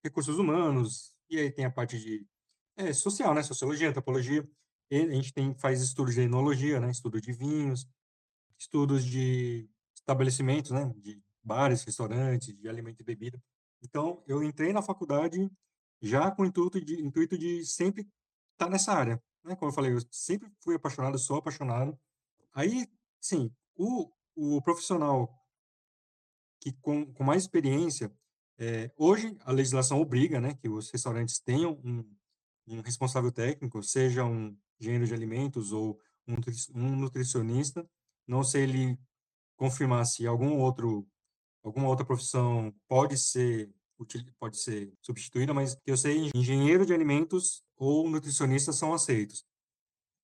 recursos 0.03 0.37
humanos, 0.37 1.14
e 1.31 1.39
aí 1.39 1.51
tem 1.51 1.65
a 1.65 1.71
parte 1.71 1.99
de 1.99 2.27
é, 2.77 2.93
social, 2.93 3.35
né? 3.35 3.43
Sociologia, 3.43 3.89
antropologia. 3.89 4.49
E 4.91 4.97
a 4.97 5.15
gente 5.15 5.33
tem, 5.33 5.55
faz 5.55 5.81
estudos 5.81 6.15
de 6.15 6.23
enologia, 6.23 6.81
né? 6.81 6.91
Estudo 6.91 7.21
de 7.21 7.33
vinhos, 7.33 7.89
estudos 8.59 9.05
de 9.05 9.69
estabelecimentos, 9.95 10.71
né? 10.71 10.93
De 10.97 11.23
bares, 11.43 11.85
restaurantes, 11.85 12.57
de 12.57 12.69
alimento 12.69 13.01
e 13.01 13.05
bebida. 13.05 13.43
Então, 13.83 14.23
eu 14.27 14.43
entrei 14.43 14.73
na 14.73 14.83
faculdade 14.83 15.51
já 16.01 16.31
com 16.31 16.43
o 16.43 16.47
intuito 16.47 16.81
de, 16.81 17.01
intuito 17.01 17.37
de 17.37 17.65
sempre 17.65 18.09
estar 18.53 18.71
nessa 18.71 18.93
área. 18.93 19.23
Né? 19.45 19.55
Como 19.57 19.71
eu 19.71 19.75
falei, 19.75 19.93
eu 19.93 20.01
sempre 20.11 20.51
fui 20.61 20.75
apaixonado, 20.75 21.19
sou 21.19 21.37
apaixonado. 21.37 21.99
Aí, 22.55 22.87
sim, 23.21 23.55
o, 23.77 24.11
o 24.35 24.63
profissional 24.63 25.31
que 26.61 26.73
com, 26.81 27.13
com 27.13 27.25
mais 27.25 27.43
experiência, 27.43 28.11
é, 28.59 28.91
hoje, 28.97 29.37
a 29.41 29.53
legislação 29.53 30.01
obriga 30.01 30.41
né, 30.41 30.55
que 30.55 30.69
os 30.69 30.91
restaurantes 30.91 31.41
tenham 31.41 31.81
um, 31.85 32.05
um 32.69 32.81
responsável 32.81 33.33
técnico, 33.33 33.83
seja 33.83 34.25
um 34.25 34.57
engenheiro 34.81 35.07
de 35.07 35.15
alimentos 35.15 35.73
ou 35.73 35.99
um, 36.27 36.37
um 36.75 36.97
nutricionista. 36.97 37.89
Não 38.27 38.45
sei 38.45 38.63
ele 38.63 38.99
confirmar 39.57 40.07
se 40.07 40.27
algum 40.27 40.59
outro, 40.59 41.07
alguma 41.63 41.89
outra 41.89 42.05
profissão 42.05 42.75
pode 42.89 43.17
ser 43.17 43.71
pode 44.39 44.59
ser 44.59 44.93
substituída, 45.01 45.55
mas 45.55 45.79
eu 45.87 45.97
sei 45.97 46.31
engenheiro 46.35 46.85
de 46.85 46.93
alimentos 46.93 47.65
ou 47.77 48.11
nutricionista 48.11 48.73
são 48.73 48.93
aceitos. 48.93 49.47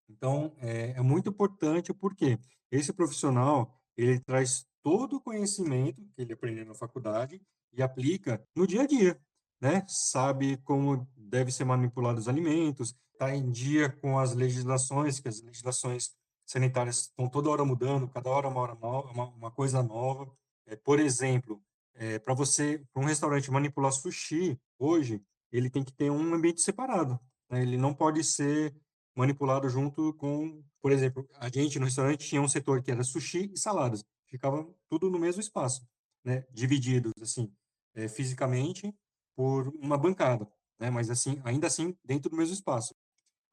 Então, 0.08 0.52
é, 0.58 0.90
é 0.90 1.00
muito 1.00 1.30
importante 1.30 1.94
porque 1.94 2.38
esse 2.70 2.92
profissional 2.92 3.72
ele 3.96 4.18
traz 4.20 4.66
todo 4.82 5.16
o 5.16 5.20
conhecimento 5.20 6.02
que 6.14 6.22
ele 6.22 6.32
aprendeu 6.32 6.66
na 6.66 6.74
faculdade 6.74 7.40
e 7.72 7.82
aplica 7.82 8.42
no 8.54 8.66
dia 8.66 8.82
a 8.82 8.86
dia, 8.86 9.20
né? 9.60 9.84
Sabe 9.88 10.56
como 10.58 11.08
deve 11.16 11.52
ser 11.52 11.64
manipulado 11.64 12.18
os 12.18 12.28
alimentos, 12.28 12.96
está 13.12 13.34
em 13.34 13.50
dia 13.50 13.90
com 13.90 14.18
as 14.18 14.34
legislações, 14.34 15.20
que 15.20 15.28
as 15.28 15.42
legislações 15.42 16.10
sanitárias 16.46 17.02
estão 17.02 17.28
toda 17.28 17.50
hora 17.50 17.64
mudando, 17.64 18.08
cada 18.08 18.30
hora 18.30 18.48
uma, 18.48 18.60
hora 18.60 18.74
nova, 18.74 19.10
uma, 19.12 19.28
uma 19.28 19.50
coisa 19.50 19.82
nova. 19.82 20.30
É, 20.66 20.74
por 20.74 20.98
exemplo, 20.98 21.62
é, 21.94 22.18
para 22.18 22.34
você, 22.34 22.84
para 22.92 23.02
um 23.02 23.06
restaurante 23.06 23.50
manipular 23.50 23.92
sushi 23.92 24.58
hoje, 24.78 25.22
ele 25.52 25.68
tem 25.68 25.84
que 25.84 25.92
ter 25.92 26.10
um 26.10 26.34
ambiente 26.34 26.60
separado. 26.60 27.20
Né? 27.48 27.62
Ele 27.62 27.76
não 27.76 27.94
pode 27.94 28.24
ser 28.24 28.74
manipulado 29.14 29.68
junto 29.68 30.14
com, 30.14 30.62
por 30.80 30.92
exemplo, 30.92 31.28
a 31.34 31.48
gente 31.48 31.78
no 31.78 31.84
restaurante 31.84 32.26
tinha 32.26 32.40
um 32.40 32.48
setor 32.48 32.82
que 32.82 32.90
era 32.90 33.04
sushi 33.04 33.50
e 33.52 33.58
saladas, 33.58 34.04
ficava 34.26 34.66
tudo 34.88 35.10
no 35.10 35.18
mesmo 35.18 35.40
espaço, 35.40 35.86
né? 36.24 36.46
Divididos 36.52 37.12
assim, 37.20 37.52
é, 37.94 38.08
fisicamente 38.08 38.94
por 39.36 39.68
uma 39.76 39.96
bancada, 39.96 40.50
né? 40.78 40.90
Mas 40.90 41.10
assim, 41.10 41.40
ainda 41.44 41.66
assim 41.66 41.96
dentro 42.04 42.30
do 42.30 42.36
mesmo 42.36 42.54
espaço. 42.54 42.94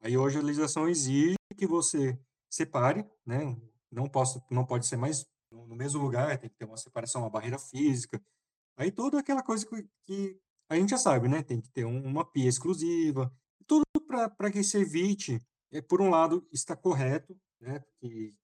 Aí 0.00 0.16
hoje 0.16 0.38
a 0.38 0.42
legislação 0.42 0.88
exige 0.88 1.36
que 1.56 1.66
você 1.66 2.18
separe, 2.48 3.04
né? 3.26 3.56
Não 3.90 4.08
posso, 4.08 4.42
não 4.50 4.64
pode 4.64 4.86
ser 4.86 4.96
mais 4.96 5.26
no 5.50 5.74
mesmo 5.74 6.00
lugar, 6.00 6.38
tem 6.38 6.50
que 6.50 6.56
ter 6.56 6.64
uma 6.64 6.76
separação, 6.76 7.22
uma 7.22 7.30
barreira 7.30 7.58
física. 7.58 8.22
Aí 8.76 8.92
toda 8.92 9.18
aquela 9.18 9.42
coisa 9.42 9.66
que, 9.66 9.88
que 10.04 10.40
a 10.68 10.76
gente 10.76 10.90
já 10.90 10.98
sabe, 10.98 11.28
né? 11.28 11.42
Tem 11.42 11.60
que 11.60 11.70
ter 11.70 11.84
um, 11.84 12.04
uma 12.04 12.24
pia 12.24 12.48
exclusiva, 12.48 13.32
tudo 13.66 13.82
para 14.06 14.50
que 14.50 14.62
se 14.62 14.78
evite, 14.78 15.40
é, 15.72 15.80
por 15.80 16.00
um 16.00 16.10
lado, 16.10 16.46
está 16.52 16.76
correto, 16.76 17.36
né? 17.60 17.82
Que, 18.00 18.34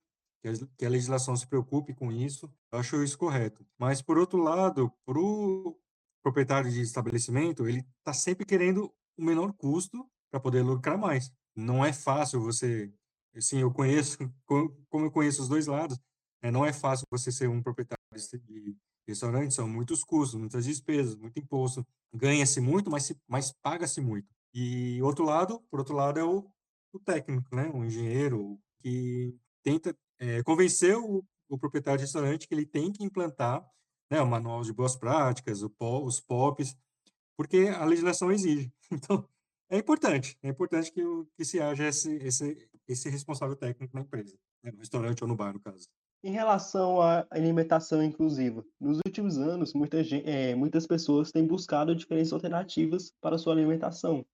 que 0.77 0.85
a, 0.85 0.89
legislação 0.89 1.35
se 1.35 1.47
preocupe 1.47 1.93
com 1.93 2.11
isso, 2.11 2.51
eu 2.71 2.79
acho 2.79 3.03
isso 3.03 3.17
correto. 3.17 3.65
Mas, 3.77 4.01
por 4.01 4.17
outro 4.17 4.39
lado, 4.41 4.91
para 5.05 5.19
o 5.19 5.79
proprietário 6.25 6.71
de 6.71 6.81
estabelecimento, 6.81 7.67
ele 7.67 7.85
está 7.99 8.11
sempre 8.11 8.47
querendo 8.47 8.91
o 9.15 9.23
menor 9.23 9.53
custo 9.53 10.09
para 10.31 10.39
poder 10.39 10.63
lucrar 10.63 10.97
mais. 10.97 11.31
Não 11.55 11.85
é 11.85 11.93
fácil 11.93 12.41
você, 12.41 12.91
assim, 13.35 13.59
eu 13.59 13.71
conheço, 13.71 14.17
como 14.89 15.05
eu 15.05 15.11
conheço 15.11 15.43
os 15.43 15.47
dois 15.47 15.67
lados, 15.67 15.99
é, 16.41 16.49
não 16.49 16.65
é 16.65 16.73
fácil 16.73 17.05
você 17.11 17.31
ser 17.31 17.47
um 17.47 17.61
proprietário 17.61 18.03
de 18.43 18.75
restaurante, 19.07 19.53
são 19.53 19.69
muitos 19.69 20.03
custos, 20.03 20.39
muitas 20.39 20.65
despesas, 20.65 21.15
muito 21.15 21.39
imposto, 21.39 21.85
ganha-se 22.11 22.59
muito, 22.59 22.89
mas, 22.89 23.13
mas 23.27 23.53
paga-se 23.61 24.01
muito. 24.01 24.27
E 24.51 24.99
outro 25.03 25.25
lado, 25.25 25.61
por 25.69 25.77
outro 25.77 25.93
lado, 25.93 26.19
é 26.19 26.23
o, 26.23 26.49
o 26.91 26.99
técnico, 26.99 27.55
né, 27.55 27.69
o 27.71 27.85
engenheiro 27.85 28.59
que 28.79 29.37
tenta 29.61 29.95
é, 30.17 30.41
convencer 30.41 30.97
o, 30.97 31.23
o, 31.47 31.59
proprietário 31.59 31.99
de 31.99 32.05
restaurante 32.05 32.47
que 32.47 32.55
ele 32.55 32.65
tem 32.65 32.91
que 32.91 33.03
implantar 33.03 33.63
né, 34.09 34.21
o 34.21 34.27
manual 34.27 34.61
de 34.61 34.73
boas 34.73 34.95
práticas, 34.95 35.61
os 35.61 36.19
POPs, 36.19 36.75
porque 37.37 37.67
a 37.67 37.85
legislação 37.85 38.31
exige. 38.31 38.71
Então, 38.91 39.27
é 39.67 39.79
importante, 39.79 40.37
é 40.43 40.49
importante 40.49 40.91
que, 40.91 41.01
que 41.35 41.43
se 41.43 41.59
haja 41.59 41.87
esse, 41.87 42.15
esse, 42.17 42.69
esse 42.87 43.09
responsável 43.09 43.55
técnico 43.55 43.95
na 43.95 44.01
empresa, 44.01 44.37
né, 44.63 44.71
no 44.71 44.77
restaurante 44.77 45.23
ou 45.23 45.27
no 45.27 45.35
bar, 45.35 45.53
no 45.53 45.59
caso. 45.59 45.87
Em 46.23 46.31
relação 46.31 47.01
à 47.01 47.25
alimentação 47.31 48.03
inclusiva, 48.03 48.63
nos 48.79 48.99
últimos 49.05 49.37
anos, 49.37 49.73
muita 49.73 50.03
gente, 50.03 50.27
é, 50.29 50.55
muitas 50.55 50.85
pessoas 50.85 51.31
têm 51.31 51.45
buscado 51.45 51.95
diferentes 51.95 52.31
alternativas 52.31 53.11
para 53.19 53.37
sua 53.37 53.53
alimentação, 53.53 54.25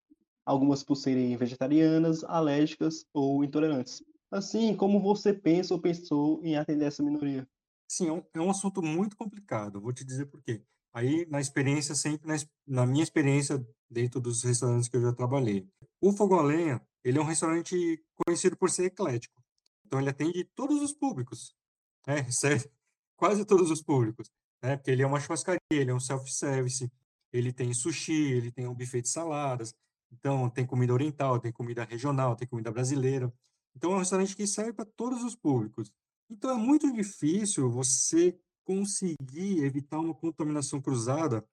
algumas 0.45 0.83
por 0.83 0.95
serem 0.95 1.35
vegetarianas, 1.37 2.23
alérgicas 2.25 3.05
ou 3.13 3.43
intolerantes. 3.43 4.03
Assim, 4.29 4.75
como 4.75 5.01
você 5.01 5.33
pensa 5.33 5.73
ou 5.73 5.81
pensou 5.81 6.41
em 6.43 6.55
atender 6.55 6.85
essa 6.85 7.03
minoria? 7.03 7.47
Sim, 7.91 8.07
é 8.07 8.11
um, 8.13 8.23
é 8.35 8.39
um 8.39 8.49
assunto 8.49 8.81
muito 8.81 9.17
complicado, 9.17 9.81
vou 9.81 9.91
te 9.91 10.05
dizer 10.05 10.25
por 10.27 10.41
quê. 10.41 10.63
Aí, 10.93 11.25
na 11.29 11.41
experiência, 11.41 11.93
sempre 11.93 12.25
na, 12.25 12.35
na 12.65 12.85
minha 12.85 13.03
experiência 13.03 13.61
dentro 13.89 14.21
dos 14.21 14.41
restaurantes 14.43 14.87
que 14.87 14.95
eu 14.95 15.01
já 15.01 15.11
trabalhei. 15.11 15.67
O 15.99 16.13
Fogo 16.13 16.35
a 16.35 16.41
Lenha, 16.41 16.81
ele 17.03 17.17
é 17.19 17.21
um 17.21 17.25
restaurante 17.25 18.01
conhecido 18.15 18.55
por 18.55 18.69
ser 18.69 18.85
eclético. 18.85 19.43
Então, 19.85 19.99
ele 19.99 20.09
atende 20.09 20.45
todos 20.55 20.81
os 20.81 20.93
públicos, 20.93 21.53
né? 22.07 22.25
Serve 22.31 22.71
quase 23.17 23.43
todos 23.43 23.69
os 23.69 23.81
públicos, 23.81 24.31
né? 24.63 24.77
Porque 24.77 24.91
ele 24.91 25.03
é 25.03 25.05
uma 25.05 25.19
churrascaria, 25.19 25.59
ele 25.69 25.91
é 25.91 25.93
um 25.93 25.99
self-service, 25.99 26.89
ele 27.33 27.51
tem 27.51 27.73
sushi, 27.73 28.31
ele 28.31 28.53
tem 28.53 28.69
um 28.69 28.73
buffet 28.73 29.01
de 29.01 29.09
saladas, 29.09 29.75
então 30.09 30.49
tem 30.49 30.65
comida 30.65 30.93
oriental, 30.93 31.41
tem 31.41 31.51
comida 31.51 31.83
regional, 31.83 32.37
tem 32.37 32.47
comida 32.47 32.71
brasileira. 32.71 33.33
Então 33.75 33.91
é 33.91 33.95
um 33.95 33.99
restaurante 33.99 34.33
que 34.33 34.47
serve 34.47 34.71
para 34.71 34.85
todos 34.85 35.25
os 35.25 35.35
públicos. 35.35 35.91
Então 36.31 36.49
é 36.51 36.55
muito 36.55 36.89
difícil 36.93 37.69
você 37.69 38.39
conseguir 38.63 39.65
evitar 39.65 39.99
uma 39.99 40.15
contaminação 40.15 40.81
cruzada 40.81 41.45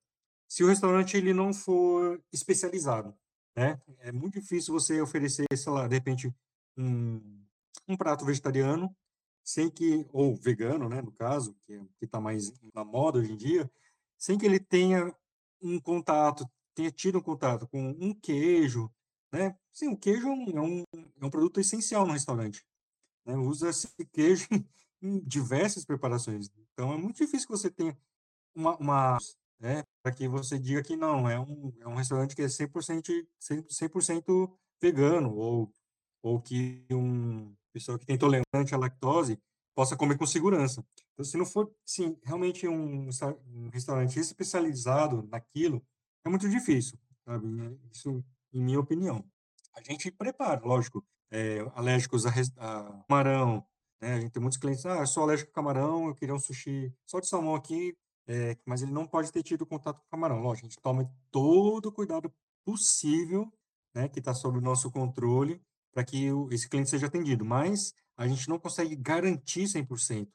se 0.47 0.63
o 0.63 0.67
restaurante 0.67 1.17
ele 1.17 1.33
não 1.33 1.53
for 1.53 2.23
especializado, 2.31 3.13
né? 3.55 3.79
É 3.99 4.09
muito 4.09 4.39
difícil 4.39 4.73
você 4.73 5.01
oferecer, 5.01 5.45
sei 5.53 5.71
lá, 5.73 5.85
de 5.85 5.95
repente 5.95 6.33
um, 6.77 7.43
um 7.89 7.97
prato 7.97 8.23
vegetariano 8.23 8.95
sem 9.43 9.69
que, 9.69 10.07
ou 10.13 10.33
vegano, 10.33 10.87
né, 10.87 11.01
no 11.01 11.11
caso, 11.11 11.55
que 11.63 11.73
é, 11.73 11.81
está 12.01 12.21
mais 12.21 12.53
na 12.73 12.85
moda 12.85 13.19
hoje 13.19 13.33
em 13.33 13.37
dia, 13.37 13.69
sem 14.17 14.37
que 14.37 14.45
ele 14.45 14.59
tenha 14.59 15.13
um 15.61 15.79
contato, 15.79 16.49
tenha 16.73 16.91
tido 16.91 17.17
um 17.17 17.21
contato 17.21 17.67
com 17.67 17.89
um 17.99 18.13
queijo, 18.13 18.89
né? 19.31 19.57
Sim, 19.73 19.89
o 19.89 19.97
queijo 19.97 20.27
é 20.27 20.31
um, 20.31 20.49
é 20.53 20.61
um 20.61 20.83
é 21.27 21.29
produto 21.29 21.59
essencial 21.59 22.05
no 22.05 22.13
restaurante. 22.13 22.65
Né? 23.29 23.35
Usa 23.35 23.69
esse 23.69 23.87
queijo 24.11 24.47
em 25.01 25.19
diversas 25.19 25.85
preparações. 25.85 26.49
Então, 26.73 26.91
é 26.93 26.97
muito 26.97 27.17
difícil 27.17 27.47
que 27.47 27.55
você 27.55 27.69
tenha 27.69 27.95
uma, 28.55 28.75
uma 28.77 29.17
né, 29.59 29.83
para 30.01 30.11
que 30.11 30.27
você 30.27 30.57
diga 30.57 30.81
que 30.81 30.95
não, 30.95 31.29
é 31.29 31.39
um, 31.39 31.71
é 31.79 31.87
um 31.87 31.95
restaurante 31.95 32.35
que 32.35 32.41
é 32.41 32.45
100%, 32.45 33.27
100% 33.39 34.51
vegano, 34.81 35.35
ou, 35.35 35.71
ou 36.23 36.41
que 36.41 36.83
um, 36.91 37.53
pessoa 37.71 37.99
que 37.99 38.05
tem 38.05 38.15
intolerante 38.15 38.73
à 38.73 38.77
lactose 38.77 39.39
possa 39.75 39.95
comer 39.95 40.17
com 40.17 40.25
segurança. 40.25 40.83
Então, 41.13 41.23
se 41.23 41.37
não 41.37 41.45
for, 41.45 41.71
sim, 41.85 42.17
realmente 42.23 42.67
um, 42.67 43.09
um 43.47 43.69
restaurante 43.69 44.19
especializado 44.19 45.21
naquilo, 45.29 45.85
é 46.25 46.29
muito 46.29 46.49
difícil, 46.49 46.97
sabe? 47.25 47.47
Isso, 47.91 48.23
em 48.51 48.63
minha 48.63 48.79
opinião. 48.79 49.23
A 49.75 49.81
gente 49.81 50.09
prepara, 50.11 50.65
lógico, 50.65 51.05
é, 51.31 51.59
alérgicos 51.75 52.25
a, 52.25 52.29
a, 52.57 53.03
camarão, 53.07 53.65
né? 54.01 54.15
A 54.15 54.19
gente 54.19 54.31
tem 54.31 54.41
muitos 54.41 54.57
clientes, 54.57 54.85
ah, 54.85 54.99
eu 54.99 55.07
sou 55.07 55.23
alérgico 55.23 55.51
a 55.51 55.53
camarão, 55.53 56.07
eu 56.07 56.15
queria 56.15 56.33
um 56.33 56.39
sushi 56.39 56.93
só 57.05 57.19
de 57.19 57.27
salmão 57.27 57.55
aqui, 57.55 57.95
é, 58.27 58.57
mas 58.65 58.81
ele 58.81 58.91
não 58.91 59.07
pode 59.07 59.31
ter 59.31 59.43
tido 59.43 59.65
contato 59.65 59.99
com 60.01 60.09
camarão. 60.09 60.41
Lógico, 60.41 60.67
a 60.67 60.69
gente 60.69 60.81
toma 60.81 61.11
todo 61.31 61.87
o 61.87 61.91
cuidado 61.91 62.31
possível, 62.63 63.51
né, 63.93 64.07
que 64.07 64.19
está 64.19 64.33
sob 64.33 64.57
o 64.57 64.61
nosso 64.61 64.91
controle, 64.91 65.61
para 65.91 66.03
que 66.03 66.27
esse 66.51 66.69
cliente 66.69 66.89
seja 66.89 67.07
atendido, 67.07 67.43
mas 67.43 67.93
a 68.15 68.27
gente 68.27 68.47
não 68.47 68.59
consegue 68.59 68.95
garantir 68.95 69.63
100%, 69.63 70.27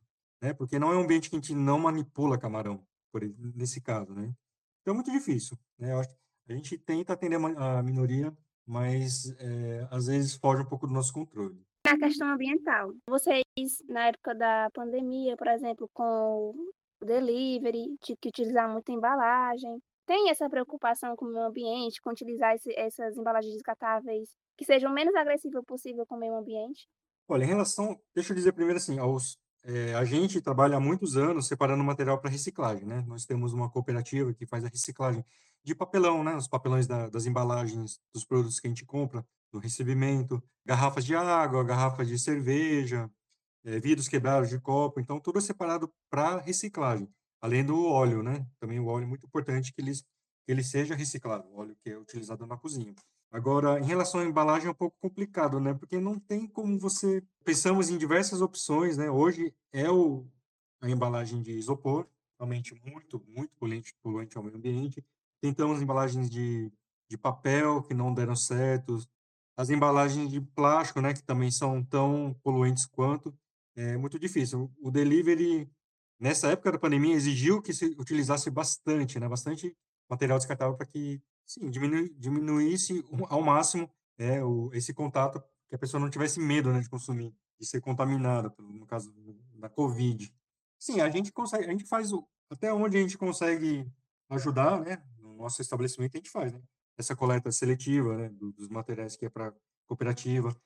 né? 0.43 0.53
Porque 0.53 0.79
não 0.79 0.93
é 0.93 0.97
um 0.97 1.03
ambiente 1.03 1.31
que 1.31 1.37
a 1.37 1.39
gente 1.39 1.55
não 1.55 1.79
manipula 1.79 2.37
camarão, 2.37 2.85
por 3.13 3.23
nesse 3.55 3.81
caso, 3.81 4.13
né? 4.13 4.35
Então 4.81 4.93
é 4.93 4.95
muito 4.95 5.13
difícil, 5.13 5.57
né? 5.79 5.93
Eu 5.93 6.01
acho 6.01 6.11
a 6.49 6.53
gente 6.53 6.77
tenta 6.77 7.15
atender 7.15 7.39
a 7.57 7.83
minoria, 7.83 8.37
mas 8.67 9.35
é, 9.39 9.89
às 9.91 10.07
vezes 10.07 10.35
foge 10.35 10.63
um 10.63 10.67
pouco 10.67 10.87
do 10.87 10.93
nosso 10.93 11.13
controle. 11.13 11.59
Na 11.87 11.99
questão 11.99 12.29
ambiental, 12.29 12.93
vocês 13.07 13.45
na 13.89 14.07
época 14.07 14.35
da 14.35 14.71
pandemia, 14.73 15.37
por 15.37 15.49
exemplo, 15.49 15.89
com 15.93 16.55
o 17.01 17.05
delivery, 17.05 17.97
de 18.03 18.17
que 18.17 18.29
utilizar 18.29 18.71
muita 18.71 18.91
embalagem, 18.91 19.79
tem 20.07 20.31
essa 20.31 20.49
preocupação 20.49 21.15
com 21.17 21.27
o 21.27 21.33
meio 21.33 21.47
ambiente, 21.47 22.01
com 22.01 22.11
utilizar 22.11 22.55
esse, 22.55 22.73
essas 22.75 23.17
embalagens 23.17 23.55
descartáveis 23.55 24.29
que 24.57 24.65
sejam 24.65 24.91
o 24.91 24.95
menos 24.95 25.15
agressivas 25.15 25.65
possível 25.65 26.07
com 26.07 26.17
o 26.17 26.19
meio 26.19 26.35
ambiente? 26.35 26.87
Olha, 27.29 27.45
em 27.45 27.49
relação, 27.49 27.99
deixa 28.15 28.33
eu 28.33 28.37
dizer 28.37 28.53
primeiro 28.53 28.79
assim, 28.79 28.99
aos, 28.99 29.39
é, 29.65 29.95
a 29.95 30.05
gente 30.05 30.41
trabalha 30.41 30.77
há 30.77 30.81
muitos 30.81 31.17
anos 31.17 31.49
separando 31.49 31.83
material 31.83 32.19
para 32.19 32.31
reciclagem, 32.31 32.85
né? 32.85 33.03
Nós 33.07 33.25
temos 33.25 33.53
uma 33.55 33.71
cooperativa 33.71 34.33
que 34.35 34.47
faz 34.47 34.65
a 34.65 34.69
reciclagem 34.69 35.25
de 35.63 35.75
papelão, 35.75 36.23
né? 36.23 36.37
Os 36.37 36.47
papelões 36.47 36.87
da, 36.87 37.09
das 37.09 37.25
embalagens 37.25 37.99
dos 38.13 38.25
produtos 38.25 38.61
que 38.61 38.67
a 38.67 38.71
gente 38.71 38.85
compra, 38.85 39.27
do 39.51 39.59
recebimento, 39.59 40.43
garrafas 40.67 41.05
de 41.05 41.15
água, 41.15 41.65
garrafas 41.65 42.09
de 42.09 42.19
cerveja, 42.19 43.11
é, 43.65 43.81
vidros 43.81 44.09
quebrados 44.09 44.51
de 44.51 44.61
copo, 44.61 45.01
então 45.01 45.19
tudo 45.19 45.39
é 45.39 45.43
separado 45.43 45.91
para 46.11 46.41
reciclagem, 46.41 47.09
além 47.41 47.65
do 47.65 47.87
óleo, 47.87 48.23
né? 48.23 48.47
Também 48.61 48.79
o 48.79 48.87
óleo 48.87 49.05
é 49.05 49.07
muito 49.07 49.27
importante 49.27 49.73
que 49.73 49.81
ele, 49.81 49.93
que 49.93 50.53
ele 50.53 50.63
seja 50.63 50.95
reciclado, 50.95 51.49
o 51.49 51.57
óleo 51.57 51.77
que 51.83 51.91
é 51.91 51.97
utilizado 51.97 52.47
na 52.47 52.59
cozinha. 52.59 52.95
Agora, 53.35 53.81
em 53.81 53.85
relação 53.85 54.21
à 54.21 54.25
embalagem 54.25 54.69
é 54.69 54.71
um 54.71 54.75
pouco 54.75 54.97
complicado, 55.01 55.59
né? 55.59 55.75
Porque 55.75 55.99
não 55.99 56.21
tem 56.21 56.47
como 56.47 56.79
você. 56.79 57.21
Pensamos 57.45 57.91
em 57.91 57.99
diversas 57.99 58.41
opções, 58.41 58.97
né? 58.97 59.11
Hoje 59.11 59.53
é 59.73 59.91
o, 59.91 60.25
a 60.81 60.89
embalagem 60.89 61.43
de 61.43 61.51
isopor, 61.51 62.07
realmente 62.39 62.81
muito, 62.87 63.21
muito 63.27 63.53
poluente, 63.57 63.93
poluente 64.01 64.39
ao 64.39 64.45
meio 64.45 64.57
ambiente. 64.57 65.05
Tentamos 65.41 65.83
embalagens 65.83 66.31
de, 66.31 66.71
de 67.11 67.19
papel 67.19 67.83
que 67.83 67.93
não 67.93 68.15
deram 68.15 68.37
certo, 68.37 69.01
as 69.57 69.69
embalagens 69.69 70.31
de 70.31 70.41
plástico, 70.41 71.01
né? 71.01 71.13
Que 71.13 71.25
também 71.25 71.51
são 71.51 71.83
tão 71.83 72.37
poluentes 72.41 72.87
quanto. 72.87 73.37
É 73.75 73.97
muito 73.97 74.17
difícil. 74.17 74.71
O 74.81 74.93
delivery, 74.93 75.69
nessa 76.21 76.53
época 76.53 76.71
da 76.71 76.79
pandemia, 76.79 77.17
exigiu 77.17 77.61
que 77.61 77.73
se 77.73 77.87
utilizasse 77.99 78.49
bastante, 78.49 79.19
né? 79.19 79.29
Bastante 79.29 79.77
material 80.09 80.39
descartável 80.39 80.77
para 80.77 80.87
que 80.87 81.21
Sim, 81.47 81.71
diminui, 81.71 82.15
diminuísse 82.19 83.05
ao 83.29 83.43
máximo 83.43 83.91
é, 84.19 84.43
o, 84.43 84.71
esse 84.73 84.95
contato, 84.95 85.43
que 85.69 85.75
a 85.75 85.79
pessoa 85.79 86.01
não 86.01 86.11
tivesse 86.11 86.41
medo 86.41 86.73
né, 86.73 86.81
de 86.81 86.89
consumir, 86.89 87.35
de 87.59 87.67
ser 87.67 87.81
contaminada, 87.81 88.55
no 88.59 88.87
caso 88.87 89.13
da 89.55 89.69
Covid. 89.69 90.33
Sim, 90.79 91.01
a 91.01 91.11
gente 91.11 91.33
consegue, 91.33 91.65
a 91.65 91.71
gente 91.71 91.85
faz 91.85 92.13
o, 92.13 92.27
até 92.51 92.73
onde 92.73 92.97
a 92.97 93.01
gente 93.01 93.19
consegue 93.19 93.87
ajudar, 94.29 94.81
né? 94.81 95.03
No 95.19 95.35
nosso 95.35 95.61
estabelecimento 95.61 96.15
a 96.15 96.19
gente 96.19 96.31
faz, 96.31 96.53
né? 96.53 96.63
essa 96.97 97.17
coleta 97.17 97.51
seletiva, 97.51 98.17
né, 98.17 98.29
dos 98.29 98.69
materiais 98.69 99.17
que 99.17 99.27
é 99.27 99.29
para 99.29 99.53
cooperativa. 99.87 100.57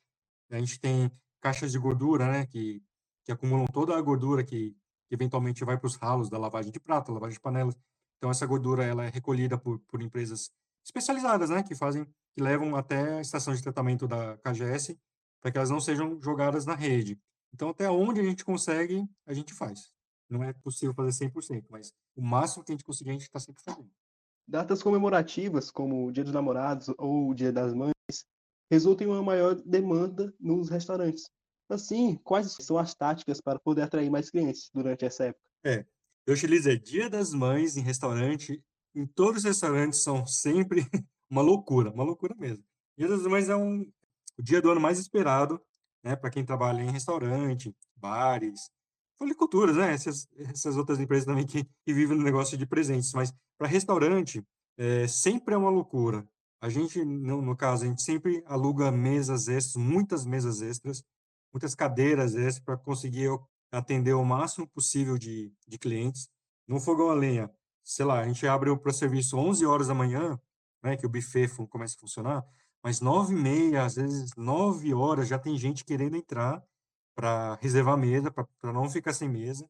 A 0.51 0.59
gente 0.59 0.79
tem 0.79 1.11
caixas 1.41 1.73
de 1.73 1.79
gordura, 1.79 2.31
né, 2.31 2.47
que, 2.47 2.83
que 3.25 3.33
acumulam 3.33 3.67
toda 3.67 3.97
a 3.97 4.01
gordura 4.01 4.45
que, 4.45 4.77
que 5.07 5.15
eventualmente 5.15 5.65
vai 5.65 5.79
para 5.79 5.87
os 5.87 5.97
ralos 5.97 6.29
da 6.29 6.39
lavagem 6.39 6.71
de 6.71 6.81
prata, 6.81 7.13
lavagem 7.13 7.35
de 7.35 7.41
panelas. 7.41 7.77
Então 8.17 8.31
essa 8.31 8.47
gordura 8.47 8.85
ela 8.85 9.05
é 9.05 9.09
recolhida 9.09 9.57
por, 9.57 9.79
por 9.81 10.03
empresas 10.03 10.51
especializadas, 10.85 11.51
né, 11.51 11.63
que 11.63 11.75
fazem, 11.75 12.05
que 12.05 12.43
levam 12.43 12.77
até 12.77 13.19
a 13.19 13.21
estação 13.21 13.55
de 13.55 13.63
tratamento 13.63 14.07
da 14.07 14.37
KGS 14.39 14.99
para 15.41 15.51
que 15.51 15.59
elas 15.59 15.71
não 15.71 15.81
sejam 15.81 16.21
jogadas 16.21 16.67
na 16.67 16.75
rede. 16.75 17.21
Então 17.53 17.71
até 17.71 17.91
onde 17.91 18.21
a 18.21 18.25
gente 18.25 18.45
consegue, 18.45 19.09
a 19.27 19.33
gente 19.33 19.55
faz. 19.55 19.93
Não 20.29 20.43
é 20.43 20.53
possível 20.53 20.95
fazer 20.95 21.27
100%, 21.27 21.65
mas 21.71 21.93
o 22.15 22.23
máximo 22.23 22.65
que 22.65 22.73
a 22.73 22.75
gente 22.75 22.85
conseguir, 22.85 23.11
a 23.11 23.13
gente 23.15 23.23
está 23.23 23.41
sempre 23.41 23.63
fazendo. 23.63 23.91
Datas 24.47 24.83
comemorativas, 24.83 25.71
como 25.71 26.07
o 26.07 26.13
Dia 26.13 26.25
dos 26.25 26.33
Namorados 26.33 26.89
ou 26.99 27.31
o 27.31 27.35
Dia 27.35 27.53
das 27.53 27.73
Mães, 27.75 27.93
resultam 28.71 29.07
em 29.07 29.11
uma 29.11 29.23
maior 29.23 29.55
demanda 29.55 30.35
nos 30.39 30.69
restaurantes. 30.69 31.31
Assim, 31.69 32.17
quais 32.17 32.57
são 32.61 32.79
as 32.79 32.95
táticas 32.95 33.41
para 33.41 33.59
poder 33.59 33.83
atrair 33.83 34.11
mais 34.11 34.31
clientes 34.31 34.71
durante 34.73 35.05
essa 35.05 35.25
época? 35.25 35.45
É, 35.65 35.85
eu 36.27 36.35
utilizo 36.35 36.79
Dia 36.79 37.11
das 37.11 37.33
Mães 37.33 37.77
em 37.77 37.83
restaurante. 37.83 38.63
Em 38.95 39.07
todos 39.07 39.39
os 39.39 39.45
restaurantes 39.45 40.03
são 40.03 40.27
sempre 40.27 40.87
uma 41.31 41.43
loucura, 41.43 41.91
uma 41.91 42.05
loucura 42.05 42.35
mesmo. 42.37 42.65
Dia 42.97 43.09
das 43.09 43.23
Mães 43.23 43.49
é 43.49 43.57
um, 43.57 43.83
o 44.39 44.43
dia 44.43 44.61
do 44.61 44.71
ano 44.71 44.81
mais 44.81 44.99
esperado, 44.99 45.61
né, 46.03 46.17
para 46.17 46.31
quem 46.31 46.45
trabalha 46.45 46.83
em 46.83 46.91
restaurante, 46.91 47.75
bares, 47.97 48.71
floriculturas, 49.17 49.77
né, 49.77 49.93
essas, 49.93 50.27
essas 50.37 50.77
outras 50.77 51.01
empresas 51.01 51.27
também 51.27 51.47
que, 51.47 51.65
que 51.85 51.93
vivem 51.93 52.17
no 52.17 52.25
negócio 52.25 52.57
de 52.57 52.67
presentes. 52.67 53.13
Mas 53.13 53.33
para 53.59 53.67
restaurante, 53.67 54.43
é, 54.77 55.09
sempre 55.09 55.55
é 55.55 55.59
uma 55.59 55.71
loucura. 55.71 56.27
A 56.61 56.69
gente, 56.69 57.05
no, 57.05 57.43
no 57.43 57.57
caso, 57.57 57.85
a 57.85 57.89
gente 57.89 58.03
sempre 58.03 58.43
aluga 58.47 58.91
mesas 58.91 59.49
extras, 59.49 59.77
muitas 59.77 60.25
mesas 60.25 60.61
extras, 60.61 61.03
muitas 61.53 61.75
cadeiras 61.75 62.35
extras 62.35 62.61
para 62.61 62.77
conseguir 62.77 63.29
atender 63.71 64.15
o 64.15 64.25
máximo 64.25 64.67
possível 64.69 65.19
de, 65.19 65.53
de 65.67 65.79
clientes. 65.79 66.29
No 66.67 66.81
fogão 66.81 67.11
a 67.11 67.15
lenha, 67.15 67.51
sei 67.89 68.05
lá, 68.05 68.21
a 68.21 68.27
gente 68.27 68.47
abre 68.47 68.77
para 68.77 68.93
serviço 68.93 69.39
11 69.39 69.65
horas 69.65 69.87
da 69.89 69.95
manhã, 69.95 70.39
né, 70.83 70.95
que 70.95 71.07
o 71.07 71.09
buffet 71.09 71.49
começa 71.71 71.97
a 71.97 72.01
funcionar, 72.01 72.45
mas 72.85 73.01
9 73.01 73.35
e 73.35 73.37
meia, 73.37 73.85
às 73.85 73.95
vezes 73.95 74.31
9 74.37 74.93
horas, 74.93 75.27
já 75.27 75.39
tem 75.39 75.57
gente 75.57 75.87
querendo 75.87 76.15
entrar 76.15 76.63
para 77.15 77.55
reservar 77.63 77.97
mesa, 77.97 78.31
para 78.31 78.73
não 78.73 78.91
ficar 78.91 79.15
sem 79.15 79.27
mesa, 79.27 79.69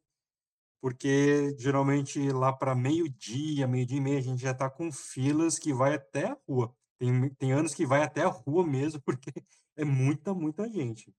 porque 0.80 1.54
geralmente 1.58 2.30
lá 2.32 2.52
para 2.52 2.74
meio-dia, 2.74 3.68
meio-dia 3.68 3.98
e 3.98 4.00
meia, 4.00 4.18
a 4.18 4.22
gente 4.22 4.42
já 4.42 4.50
está 4.50 4.68
com 4.68 4.90
filas 4.90 5.56
que 5.56 5.72
vai 5.72 5.94
até 5.94 6.26
a 6.26 6.36
rua. 6.48 6.74
Tem, 6.98 7.30
tem 7.36 7.52
anos 7.52 7.72
que 7.72 7.86
vai 7.86 8.02
até 8.02 8.22
a 8.22 8.28
rua 8.28 8.66
mesmo, 8.66 9.00
porque 9.06 9.32
é 9.76 9.84
muita, 9.84 10.34
muita 10.34 10.68
gente. 10.68 11.14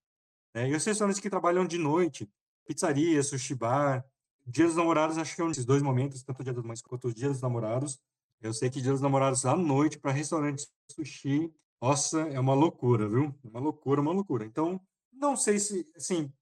É, 0.53 0.67
e 0.67 0.75
os 0.75 0.83
restaurantes 0.83 1.21
que 1.21 1.29
trabalham 1.29 1.65
de 1.65 1.77
noite, 1.77 2.29
pizzaria, 2.65 3.23
sushi 3.23 3.55
bar, 3.55 4.05
Dia 4.49 4.65
dos 4.65 4.75
Namorados, 4.75 5.17
acho 5.17 5.35
que 5.35 5.41
é 5.41 5.45
um 5.45 5.49
desses 5.49 5.65
dois 5.65 5.83
momentos, 5.83 6.23
tanto 6.23 6.39
o 6.39 6.43
Dia 6.43 6.53
das 6.53 6.63
Mães 6.63 6.81
quanto 6.81 7.07
o 7.07 7.13
Dia 7.13 7.29
dos 7.29 7.39
Namorados. 7.39 7.99
Eu 8.41 8.51
sei 8.51 8.69
que 8.69 8.81
Dia 8.81 8.91
dos 8.91 9.01
Namorados 9.01 9.45
à 9.45 9.55
noite 9.55 9.99
para 9.99 10.11
restaurantes 10.11 10.67
sushi, 10.91 11.53
nossa, 11.79 12.21
é 12.21 12.39
uma 12.39 12.55
loucura, 12.55 13.07
viu? 13.07 13.33
É 13.43 13.47
uma 13.47 13.59
loucura, 13.59 14.01
uma 14.01 14.11
loucura. 14.11 14.45
Então, 14.45 14.81
não 15.13 15.35
sei 15.37 15.59
se, 15.59 15.87
assim, 15.95 16.33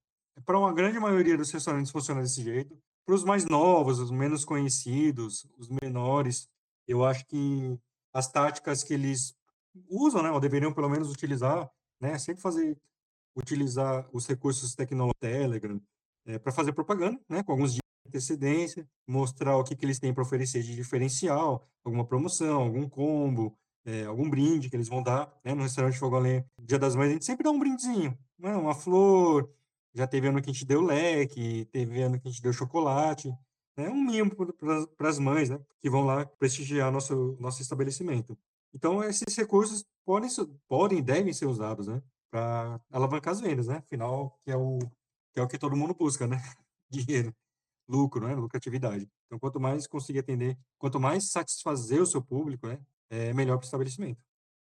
para 0.46 0.58
uma 0.58 0.72
grande 0.72 0.98
maioria 0.98 1.36
dos 1.36 1.50
restaurantes 1.50 1.92
funciona 1.92 2.22
desse 2.22 2.42
jeito. 2.42 2.80
Para 3.04 3.14
os 3.14 3.24
mais 3.24 3.44
novos, 3.44 3.98
os 3.98 4.10
menos 4.10 4.42
conhecidos, 4.44 5.46
os 5.58 5.68
menores, 5.68 6.48
eu 6.86 7.04
acho 7.04 7.26
que 7.26 7.78
as 8.12 8.30
táticas 8.30 8.82
que 8.82 8.94
eles 8.94 9.34
usam, 9.88 10.22
né, 10.22 10.30
ou 10.30 10.40
deveriam 10.40 10.72
pelo 10.72 10.88
menos 10.88 11.10
utilizar, 11.10 11.70
né, 12.00 12.18
sempre 12.18 12.40
fazer 12.40 12.76
utilizar 13.36 14.08
os 14.12 14.26
recursos 14.26 14.74
tecnológicos 14.74 15.20
Telegram 15.20 15.80
é, 16.26 16.38
para 16.38 16.52
fazer 16.52 16.72
propaganda, 16.72 17.20
né, 17.28 17.42
com 17.42 17.52
alguns 17.52 17.78
antecedência, 18.08 18.88
mostrar 19.06 19.56
o 19.56 19.64
que, 19.64 19.76
que 19.76 19.84
eles 19.84 19.98
têm 19.98 20.12
para 20.12 20.22
oferecer 20.22 20.62
de 20.62 20.74
diferencial, 20.74 21.66
alguma 21.84 22.04
promoção, 22.04 22.62
algum 22.62 22.88
combo, 22.88 23.56
é, 23.84 24.04
algum 24.04 24.28
brinde 24.28 24.68
que 24.68 24.76
eles 24.76 24.88
vão 24.88 25.02
dar, 25.02 25.32
né, 25.44 25.54
no 25.54 25.62
restaurante 25.62 25.98
Fogo 25.98 26.18
Lenha. 26.18 26.44
Dia 26.60 26.78
das 26.78 26.94
Mães 26.96 27.10
a 27.10 27.12
gente 27.12 27.24
sempre 27.24 27.44
dá 27.44 27.50
um 27.50 27.58
brindezinho, 27.58 28.16
né, 28.38 28.54
uma 28.56 28.74
flor, 28.74 29.50
já 29.94 30.06
teve 30.06 30.28
ano 30.28 30.42
que 30.42 30.50
a 30.50 30.52
gente 30.52 30.66
deu 30.66 30.80
leque, 30.82 31.66
teve 31.72 32.02
ano 32.02 32.20
que 32.20 32.28
a 32.28 32.30
gente 32.30 32.42
deu 32.42 32.52
chocolate, 32.52 33.32
né, 33.76 33.88
um 33.88 34.02
mimo 34.04 34.32
para 34.96 35.08
as 35.08 35.18
mães, 35.18 35.48
né, 35.48 35.60
que 35.80 35.88
vão 35.88 36.04
lá 36.04 36.26
prestigiar 36.26 36.90
nosso 36.92 37.36
nosso 37.40 37.62
estabelecimento. 37.62 38.36
Então 38.74 39.02
esses 39.02 39.34
recursos 39.36 39.84
podem 40.04 40.28
podem 40.68 41.02
devem 41.02 41.32
ser 41.32 41.46
usados, 41.46 41.86
né, 41.86 42.02
para 42.30 42.80
alavancar 42.90 43.32
as 43.32 43.40
vendas, 43.40 43.66
né? 43.66 43.76
Afinal, 43.76 44.38
que 44.44 44.50
é 44.50 44.56
o 44.56 44.78
que 45.32 45.40
é 45.40 45.42
o 45.42 45.48
que 45.48 45.58
todo 45.58 45.76
mundo 45.76 45.94
busca, 45.94 46.26
né? 46.26 46.36
Dinheiro, 46.90 47.34
lucro, 47.88 48.26
né? 48.26 48.34
Lucratividade. 48.34 49.08
Então, 49.26 49.38
quanto 49.38 49.58
mais 49.58 49.86
conseguir 49.86 50.20
atender, 50.20 50.56
quanto 50.78 51.00
mais 51.00 51.30
satisfazer 51.30 52.00
o 52.00 52.06
seu 52.06 52.22
público, 52.22 52.66
né? 52.66 52.78
É 53.10 53.32
melhor 53.32 53.56
para 53.56 53.64
o 53.64 53.66
estabelecimento. 53.66 54.20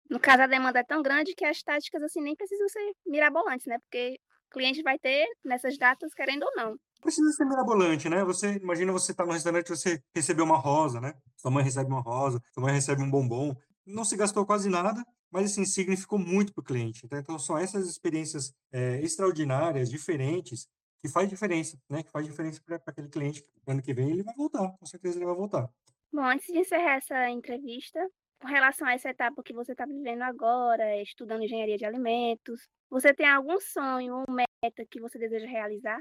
No 0.10 0.20
caso, 0.20 0.44
a 0.44 0.48
demanda 0.48 0.80
é 0.80 0.84
tão 0.84 1.02
grande 1.02 1.34
que 1.36 1.46
as 1.46 1.62
táticas 1.62 2.02
assim 2.04 2.22
nem 2.22 2.36
precisam 2.36 2.68
ser 2.68 2.92
mirabolantes, 3.06 3.66
né? 3.68 3.78
Porque 3.80 4.20
o 4.50 4.54
cliente 4.54 4.82
vai 4.82 5.00
ter 5.00 5.26
nessas 5.46 5.78
datas, 5.78 6.14
querendo 6.14 6.44
ou 6.44 6.52
não. 6.56 6.76
Precisa 7.02 7.32
ser 7.32 7.46
mirabolante, 7.46 8.10
né? 8.10 8.24
Você 8.26 8.58
imagina 8.58 8.92
você 8.92 9.12
estar 9.12 9.24
tá 9.24 9.28
no 9.28 9.34
restaurante, 9.34 9.70
você 9.70 10.02
recebeu 10.14 10.44
uma 10.44 10.58
rosa, 10.58 11.00
né? 11.00 11.14
Sua 11.38 11.50
mãe 11.50 11.64
recebe 11.64 11.90
uma 11.90 12.02
rosa, 12.02 12.42
sua 12.54 12.64
mãe 12.64 12.74
recebe 12.74 13.02
um 13.02 13.10
bombom. 13.10 13.56
Não 13.86 14.04
se 14.04 14.18
gastou 14.18 14.46
quase 14.46 14.70
nada, 14.70 15.04
mas 15.32 15.52
assim 15.52 15.66
significou 15.66 16.20
muito 16.20 16.54
para 16.54 16.62
o 16.62 16.66
cliente. 16.66 17.06
Então, 17.06 17.18
então, 17.18 17.40
são 17.40 17.58
essas 17.58 17.88
experiências 17.88 18.54
é, 18.72 19.02
extraordinárias, 19.02 19.90
diferentes, 19.90 20.68
que 21.02 21.10
faz 21.10 21.28
diferença, 21.28 21.78
né? 21.90 22.04
Que 22.04 22.12
faz 22.12 22.26
diferença 22.26 22.62
para 22.66 22.80
aquele 22.86 23.10
cliente. 23.10 23.44
Ano 23.68 23.82
que 23.82 23.94
vem 23.94 24.12
ele 24.12 24.24
vai 24.24 24.36
voltar, 24.36 24.72
com 24.78 24.86
certeza 24.86 25.18
ele 25.18 25.26
vai 25.26 25.36
voltar. 25.36 25.70
Bom, 26.14 26.24
antes 26.24 26.48
de 26.48 26.60
encerrar 26.60 26.98
essa 26.98 27.30
entrevista, 27.30 28.00
com 28.40 28.48
relação 28.48 28.88
a 28.88 28.94
essa 28.94 29.10
etapa 29.10 29.42
que 29.44 29.54
você 29.54 29.72
está 29.72 29.86
vivendo 29.86 30.24
agora, 30.24 31.02
estudando 31.02 31.44
engenharia 31.44 31.78
de 31.78 31.86
alimentos, 31.86 32.68
você 32.90 33.14
tem 33.14 33.28
algum 33.28 33.60
sonho 33.60 34.18
ou 34.18 34.26
meta 34.34 34.86
que 34.90 35.00
você 35.00 35.18
deseja 35.18 35.48
realizar? 35.48 36.00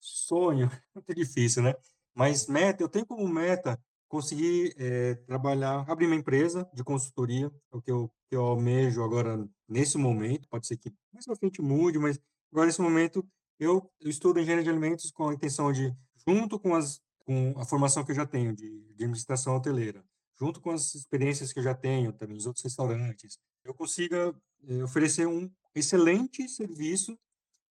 Sonho, 0.00 0.68
muito 0.94 1.14
difícil, 1.14 1.62
né? 1.62 1.74
Mas 2.14 2.46
meta, 2.46 2.82
eu 2.82 2.88
tenho 2.88 3.06
como 3.06 3.28
meta 3.28 3.78
conseguir 4.08 4.74
é, 4.76 5.14
trabalhar, 5.26 5.84
abrir 5.88 6.06
uma 6.06 6.16
empresa 6.16 6.68
de 6.74 6.82
consultoria, 6.82 7.46
é 7.72 7.76
o 7.76 7.80
que 7.80 7.92
eu, 7.92 8.10
que 8.28 8.34
eu 8.34 8.42
almejo 8.42 9.04
agora 9.04 9.48
nesse 9.68 9.96
momento, 9.96 10.48
pode 10.48 10.66
ser 10.66 10.76
que 10.76 10.92
mais 11.12 11.24
pra 11.24 11.36
frente 11.36 11.62
mude, 11.62 11.98
mas 11.98 12.18
agora 12.50 12.66
nesse 12.66 12.80
momento 12.80 13.24
eu, 13.60 13.92
estudo 14.00 14.40
engenharia 14.40 14.64
de 14.64 14.70
alimentos 14.70 15.10
com 15.10 15.28
a 15.28 15.34
intenção 15.34 15.70
de, 15.70 15.94
junto 16.26 16.58
com, 16.58 16.74
as, 16.74 17.00
com 17.18 17.54
a 17.58 17.64
formação 17.66 18.02
que 18.02 18.10
eu 18.10 18.16
já 18.16 18.26
tenho 18.26 18.56
de, 18.56 18.80
de 18.94 19.04
administração 19.04 19.54
hoteleira, 19.54 20.02
junto 20.38 20.62
com 20.62 20.70
as 20.70 20.94
experiências 20.94 21.52
que 21.52 21.58
eu 21.58 21.62
já 21.62 21.74
tenho 21.74 22.10
também 22.14 22.34
nos 22.34 22.46
outros 22.46 22.64
restaurantes, 22.64 23.38
eu 23.62 23.74
consiga 23.74 24.34
é, 24.66 24.82
oferecer 24.82 25.26
um 25.26 25.50
excelente 25.74 26.48
serviço 26.48 27.18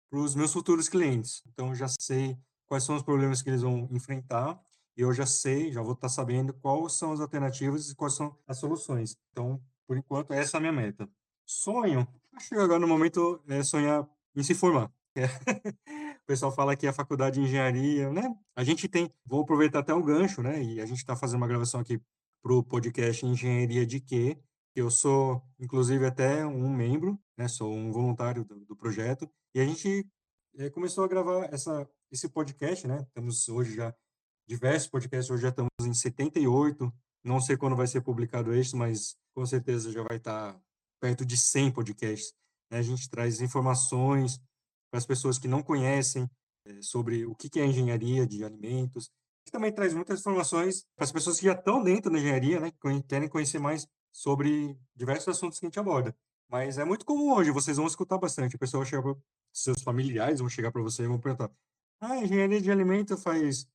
para 0.10 0.20
os 0.20 0.34
meus 0.36 0.54
futuros 0.54 0.88
clientes. 0.88 1.44
Então, 1.48 1.70
eu 1.70 1.76
já 1.76 1.88
sei 2.00 2.38
quais 2.66 2.86
são 2.86 2.96
os 2.96 3.04
problemas 3.04 3.42
que 3.42 3.50
eles 3.50 3.62
vão 3.62 3.90
enfrentar 3.92 4.58
e 4.96 5.02
eu 5.02 5.14
já 5.14 5.26
sei, 5.26 5.72
já 5.72 5.82
vou 5.82 5.94
estar 5.94 6.08
sabendo 6.08 6.54
quais 6.54 6.94
são 6.94 7.12
as 7.12 7.20
alternativas 7.20 7.90
e 7.90 7.96
quais 7.96 8.14
são 8.14 8.38
as 8.48 8.58
soluções. 8.58 9.18
Então, 9.32 9.62
por 9.86 9.98
enquanto, 9.98 10.32
essa 10.32 10.56
é 10.56 10.60
a 10.60 10.62
minha 10.62 10.72
meta. 10.72 11.10
Sonho, 11.46 12.08
acho 12.32 12.50
que 12.50 12.56
agora 12.56 12.80
no 12.80 12.88
momento 12.88 13.44
é 13.50 13.62
sonhar 13.64 14.08
em 14.34 14.44
se 14.44 14.56
formar. 14.56 14.90
É. 15.16 15.26
o 16.24 16.26
pessoal 16.26 16.52
fala 16.52 16.76
que 16.76 16.88
a 16.88 16.94
faculdade 16.94 17.40
de 17.40 17.46
engenharia, 17.46 18.12
né? 18.12 18.36
A 18.56 18.64
gente 18.64 18.88
tem, 18.88 19.12
vou 19.26 19.42
aproveitar 19.42 19.80
até 19.80 19.94
o 19.94 20.04
gancho, 20.04 20.42
né? 20.42 20.62
E 20.62 20.82
a 20.82 20.86
gente 20.86 20.98
está 20.98 21.16
fazendo 21.16 21.38
uma 21.38 21.48
gravação 21.48 21.80
aqui 21.80 22.02
para 22.42 22.54
o 22.54 22.64
podcast 22.64 23.26
Engenharia 23.26 23.86
de 23.86 24.00
Quê? 24.00 24.38
Eu 24.76 24.90
sou, 24.90 25.42
inclusive, 25.60 26.06
até 26.06 26.46
um 26.46 26.70
membro, 26.70 27.20
né? 27.38 27.48
Sou 27.48 27.72
um 27.72 27.92
voluntário 27.92 28.44
do, 28.44 28.66
do 28.66 28.76
projeto. 28.76 29.30
E 29.54 29.60
a 29.60 29.66
gente 29.66 30.08
é, 30.58 30.70
começou 30.70 31.04
a 31.04 31.08
gravar 31.08 31.46
essa, 31.54 31.88
esse 32.12 32.28
podcast, 32.28 32.88
né? 32.88 33.06
Temos 33.14 33.48
hoje 33.48 33.76
já 33.76 33.94
diversos 34.48 34.90
podcasts, 34.90 35.30
hoje 35.30 35.44
já 35.44 35.50
estamos 35.50 35.70
em 35.82 35.94
78, 35.94 36.92
não 37.24 37.40
sei 37.40 37.56
quando 37.56 37.76
vai 37.76 37.88
ser 37.88 38.02
publicado 38.02 38.54
este, 38.54 38.76
mas 38.76 39.16
com 39.34 39.46
certeza 39.46 39.92
já 39.92 40.04
vai 40.04 40.18
estar 40.18 40.60
perto 41.00 41.26
de 41.26 41.38
100 41.38 41.72
podcasts. 41.72 42.34
Né? 42.70 42.80
A 42.80 42.82
gente 42.82 43.10
traz 43.10 43.42
informações 43.42 44.42
para 44.94 45.00
as 45.00 45.08
pessoas 45.08 45.40
que 45.40 45.48
não 45.48 45.64
conhecem 45.64 46.30
é, 46.68 46.80
sobre 46.84 47.26
o 47.26 47.34
que 47.34 47.60
é 47.60 47.66
engenharia 47.66 48.28
de 48.28 48.46
alimentos. 48.46 49.10
E 49.44 49.50
também 49.50 49.74
traz 49.74 49.92
muitas 49.92 50.20
informações 50.20 50.86
para 50.96 51.04
as 51.04 51.12
pessoas 51.12 51.40
que 51.40 51.48
já 51.48 51.54
estão 51.54 51.84
dentro 51.84 52.12
da 52.12 52.20
engenharia, 52.20 52.60
né? 52.60 52.70
que 52.70 53.04
querem 53.08 53.28
conhecer 53.28 53.58
mais 53.58 53.88
sobre 54.12 54.78
diversos 54.96 55.30
assuntos 55.30 55.58
que 55.58 55.66
a 55.66 55.68
gente 55.68 55.80
aborda. 55.80 56.16
Mas 56.48 56.78
é 56.78 56.86
muito 56.86 57.06
comum 57.06 57.34
hoje, 57.34 57.50
vocês 57.50 57.78
vão 57.78 57.88
escutar 57.88 58.20
bastante. 58.20 58.56
O 58.56 58.60
pessoal 58.60 58.86
chega 58.86 59.18
seus 59.52 59.82
familiares, 59.82 60.42
vão 60.42 60.48
chegar 60.48 60.72
para 60.72 60.84
você 60.84 61.02
e 61.02 61.08
vão 61.08 61.20
perguntar: 61.20 61.50
Ah, 62.00 62.18
engenharia 62.18 62.62
de 62.62 62.70
alimento 62.70 63.18
faz 63.18 63.68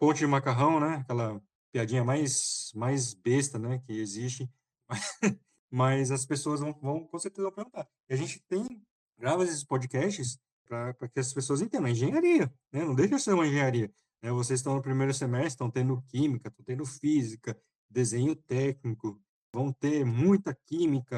ponte 0.00 0.18
de 0.18 0.26
macarrão, 0.26 0.80
né? 0.80 0.96
Aquela 0.96 1.40
piadinha 1.70 2.02
mais, 2.02 2.72
mais 2.74 3.14
besta, 3.14 3.56
né? 3.56 3.78
Que 3.86 3.92
existe. 3.92 4.50
mas 5.70 6.10
as 6.10 6.26
pessoas 6.26 6.58
vão, 6.58 6.72
vão 6.72 7.06
com 7.06 7.18
certeza 7.20 7.44
vão 7.44 7.54
perguntar. 7.54 7.88
E 8.08 8.14
a 8.14 8.16
gente 8.16 8.40
tem, 8.48 8.82
grava 9.16 9.44
esses 9.44 9.62
podcasts 9.62 10.40
para 10.66 11.08
que 11.08 11.20
as 11.20 11.32
pessoas 11.32 11.60
entendam. 11.60 11.86
É 11.86 11.90
engenharia, 11.92 12.52
né? 12.72 12.84
Não 12.84 12.94
deixa 12.94 13.16
de 13.16 13.22
ser 13.22 13.32
uma 13.32 13.46
engenharia. 13.46 13.90
Né? 14.22 14.30
Vocês 14.30 14.60
estão 14.60 14.74
no 14.74 14.82
primeiro 14.82 15.14
semestre, 15.14 15.48
estão 15.48 15.70
tendo 15.70 16.02
química, 16.08 16.48
estão 16.48 16.64
tendo 16.64 16.84
física, 16.84 17.58
desenho 17.88 18.34
técnico, 18.34 19.20
vão 19.52 19.72
ter 19.72 20.04
muita 20.04 20.54
química, 20.66 21.16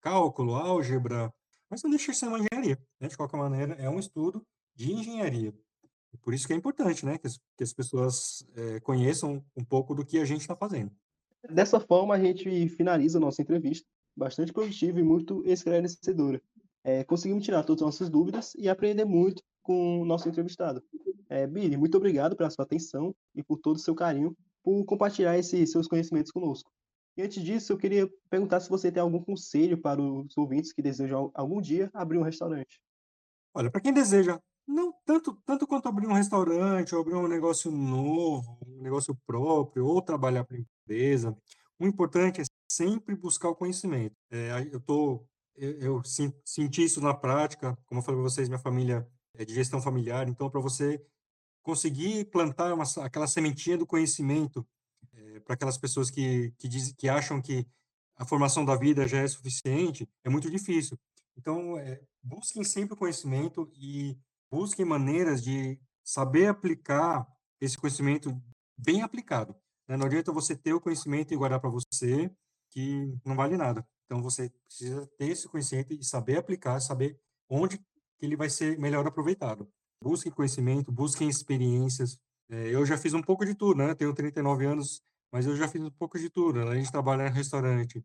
cálculo, 0.00 0.54
álgebra, 0.54 1.32
mas 1.68 1.82
não 1.82 1.90
deixa 1.90 2.12
de 2.12 2.18
ser 2.18 2.28
uma 2.28 2.38
engenharia. 2.38 2.78
Né? 3.00 3.08
De 3.08 3.16
qualquer 3.16 3.36
maneira, 3.36 3.74
é 3.74 3.88
um 3.88 3.98
estudo 3.98 4.46
de 4.74 4.92
engenharia. 4.92 5.52
Por 6.22 6.32
isso 6.32 6.46
que 6.46 6.52
é 6.52 6.56
importante, 6.56 7.04
né, 7.04 7.18
que 7.18 7.26
as, 7.26 7.38
que 7.56 7.64
as 7.64 7.72
pessoas 7.72 8.46
é, 8.54 8.80
conheçam 8.80 9.44
um 9.56 9.64
pouco 9.64 9.94
do 9.94 10.04
que 10.04 10.18
a 10.18 10.24
gente 10.24 10.42
está 10.42 10.54
fazendo. 10.54 10.92
Dessa 11.50 11.80
forma, 11.80 12.14
a 12.14 12.18
gente 12.18 12.68
finaliza 12.68 13.18
a 13.18 13.20
nossa 13.20 13.42
entrevista, 13.42 13.86
bastante 14.16 14.52
produtiva 14.52 14.98
e 15.00 15.02
muito 15.02 15.42
esclarecedora. 15.44 16.40
É, 16.84 17.02
conseguimos 17.02 17.44
tirar 17.44 17.64
todas 17.64 17.82
as 17.82 17.86
nossas 17.86 18.10
dúvidas 18.10 18.54
e 18.56 18.68
aprender 18.68 19.04
muito 19.04 19.42
com 19.62 20.02
o 20.02 20.04
nosso 20.04 20.28
entrevistado. 20.28 20.82
É, 21.28 21.46
Billy, 21.46 21.76
muito 21.76 21.96
obrigado 21.96 22.36
pela 22.36 22.50
sua 22.50 22.64
atenção 22.64 23.14
e 23.34 23.42
por 23.42 23.58
todo 23.58 23.76
o 23.76 23.80
seu 23.80 23.94
carinho, 23.94 24.36
por 24.62 24.84
compartilhar 24.84 25.38
esses 25.38 25.70
seus 25.72 25.88
conhecimentos 25.88 26.30
conosco. 26.30 26.70
E 27.16 27.22
antes 27.22 27.42
disso, 27.42 27.72
eu 27.72 27.78
queria 27.78 28.10
perguntar 28.28 28.60
se 28.60 28.68
você 28.68 28.92
tem 28.92 29.00
algum 29.00 29.22
conselho 29.22 29.80
para 29.80 30.00
os 30.00 30.36
ouvintes 30.36 30.72
que 30.72 30.82
desejam 30.82 31.30
algum 31.34 31.60
dia 31.60 31.90
abrir 31.94 32.18
um 32.18 32.22
restaurante. 32.22 32.80
Olha, 33.54 33.70
para 33.70 33.80
quem 33.80 33.92
deseja, 33.92 34.38
não 34.66 34.92
tanto, 35.04 35.40
tanto 35.46 35.66
quanto 35.66 35.88
abrir 35.88 36.08
um 36.08 36.12
restaurante, 36.12 36.94
ou 36.94 37.00
abrir 37.00 37.14
um 37.14 37.28
negócio 37.28 37.70
novo, 37.70 38.58
um 38.66 38.82
negócio 38.82 39.16
próprio, 39.26 39.86
ou 39.86 40.02
trabalhar 40.02 40.44
para 40.44 40.58
empresa, 40.58 41.36
o 41.78 41.86
importante 41.86 42.40
é 42.40 42.44
sempre 42.70 43.14
buscar 43.14 43.48
o 43.48 43.54
conhecimento. 43.54 44.16
É, 44.30 44.68
eu 44.72 44.80
tô, 44.80 45.24
eu, 45.56 45.72
eu 45.78 46.02
senti 46.44 46.84
isso 46.84 47.00
na 47.00 47.14
prática, 47.14 47.76
como 47.86 48.00
eu 48.00 48.04
falei 48.04 48.20
para 48.20 48.30
vocês, 48.30 48.48
minha 48.48 48.58
família 48.58 49.08
é 49.34 49.44
de 49.44 49.54
gestão 49.54 49.80
familiar, 49.80 50.28
então 50.28 50.50
para 50.50 50.60
você 50.60 51.04
conseguir 51.62 52.26
plantar 52.26 52.72
uma, 52.74 52.84
aquela 53.02 53.26
sementinha 53.26 53.78
do 53.78 53.86
conhecimento 53.86 54.66
é, 55.12 55.40
para 55.40 55.54
aquelas 55.54 55.78
pessoas 55.78 56.10
que, 56.10 56.52
que, 56.58 56.68
diz, 56.68 56.92
que 56.92 57.08
acham 57.08 57.40
que 57.40 57.66
a 58.16 58.24
formação 58.24 58.64
da 58.64 58.76
vida 58.76 59.08
já 59.08 59.18
é 59.18 59.26
suficiente, 59.26 60.08
é 60.22 60.30
muito 60.30 60.50
difícil. 60.50 60.98
Então, 61.36 61.76
é, 61.78 62.00
busquem 62.22 62.62
sempre 62.62 62.94
o 62.94 62.96
conhecimento 62.96 63.68
e 63.74 64.16
busquem 64.50 64.84
maneiras 64.84 65.42
de 65.42 65.80
saber 66.04 66.46
aplicar 66.46 67.26
esse 67.60 67.76
conhecimento 67.76 68.40
bem 68.76 69.02
aplicado. 69.02 69.56
Né? 69.88 69.96
Não 69.96 70.06
adianta 70.06 70.32
você 70.32 70.54
ter 70.54 70.74
o 70.74 70.80
conhecimento 70.80 71.32
e 71.32 71.36
guardar 71.36 71.60
para 71.60 71.70
você, 71.70 72.30
que 72.70 73.18
não 73.24 73.34
vale 73.34 73.56
nada. 73.56 73.86
Então, 74.14 74.22
você 74.22 74.48
precisa 74.68 75.04
ter 75.18 75.30
esse 75.30 75.48
conhecimento 75.48 75.92
e 75.92 76.04
saber 76.04 76.38
aplicar, 76.38 76.78
saber 76.78 77.18
onde 77.48 77.78
que 77.78 78.24
ele 78.24 78.36
vai 78.36 78.48
ser 78.48 78.78
melhor 78.78 79.04
aproveitado. 79.04 79.68
Busquem 80.00 80.30
conhecimento, 80.30 80.92
busquem 80.92 81.28
experiências. 81.28 82.16
É, 82.48 82.68
eu 82.72 82.86
já 82.86 82.96
fiz 82.96 83.12
um 83.12 83.20
pouco 83.20 83.44
de 83.44 83.56
tudo, 83.56 83.78
né? 83.78 83.92
Tenho 83.92 84.14
39 84.14 84.66
anos, 84.66 85.02
mas 85.32 85.46
eu 85.46 85.56
já 85.56 85.66
fiz 85.66 85.82
um 85.82 85.90
pouco 85.90 86.16
de 86.16 86.30
tudo. 86.30 86.60
Além 86.60 86.84
de 86.84 86.92
trabalhar 86.92 87.26
em 87.26 87.32
restaurante, 87.32 88.04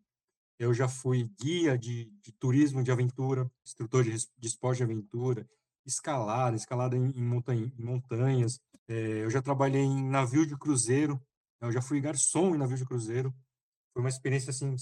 eu 0.58 0.74
já 0.74 0.88
fui 0.88 1.30
guia 1.40 1.78
de, 1.78 2.06
de 2.24 2.32
turismo 2.32 2.82
de 2.82 2.90
aventura, 2.90 3.48
instrutor 3.64 4.02
de, 4.02 4.10
de 4.10 4.48
esporte 4.48 4.78
de 4.78 4.82
aventura, 4.82 5.48
escalada, 5.86 6.56
escalada 6.56 6.96
em, 6.96 7.04
em, 7.10 7.72
em 7.78 7.84
montanhas. 7.84 8.60
É, 8.88 9.22
eu 9.22 9.30
já 9.30 9.40
trabalhei 9.40 9.82
em 9.82 10.08
navio 10.08 10.44
de 10.44 10.56
cruzeiro, 10.58 11.22
eu 11.60 11.70
já 11.70 11.80
fui 11.80 12.00
garçom 12.00 12.52
em 12.52 12.58
navio 12.58 12.76
de 12.76 12.84
cruzeiro. 12.84 13.32
Foi 13.92 14.02
uma 14.02 14.08
experiência 14.08 14.50
assim 14.50 14.74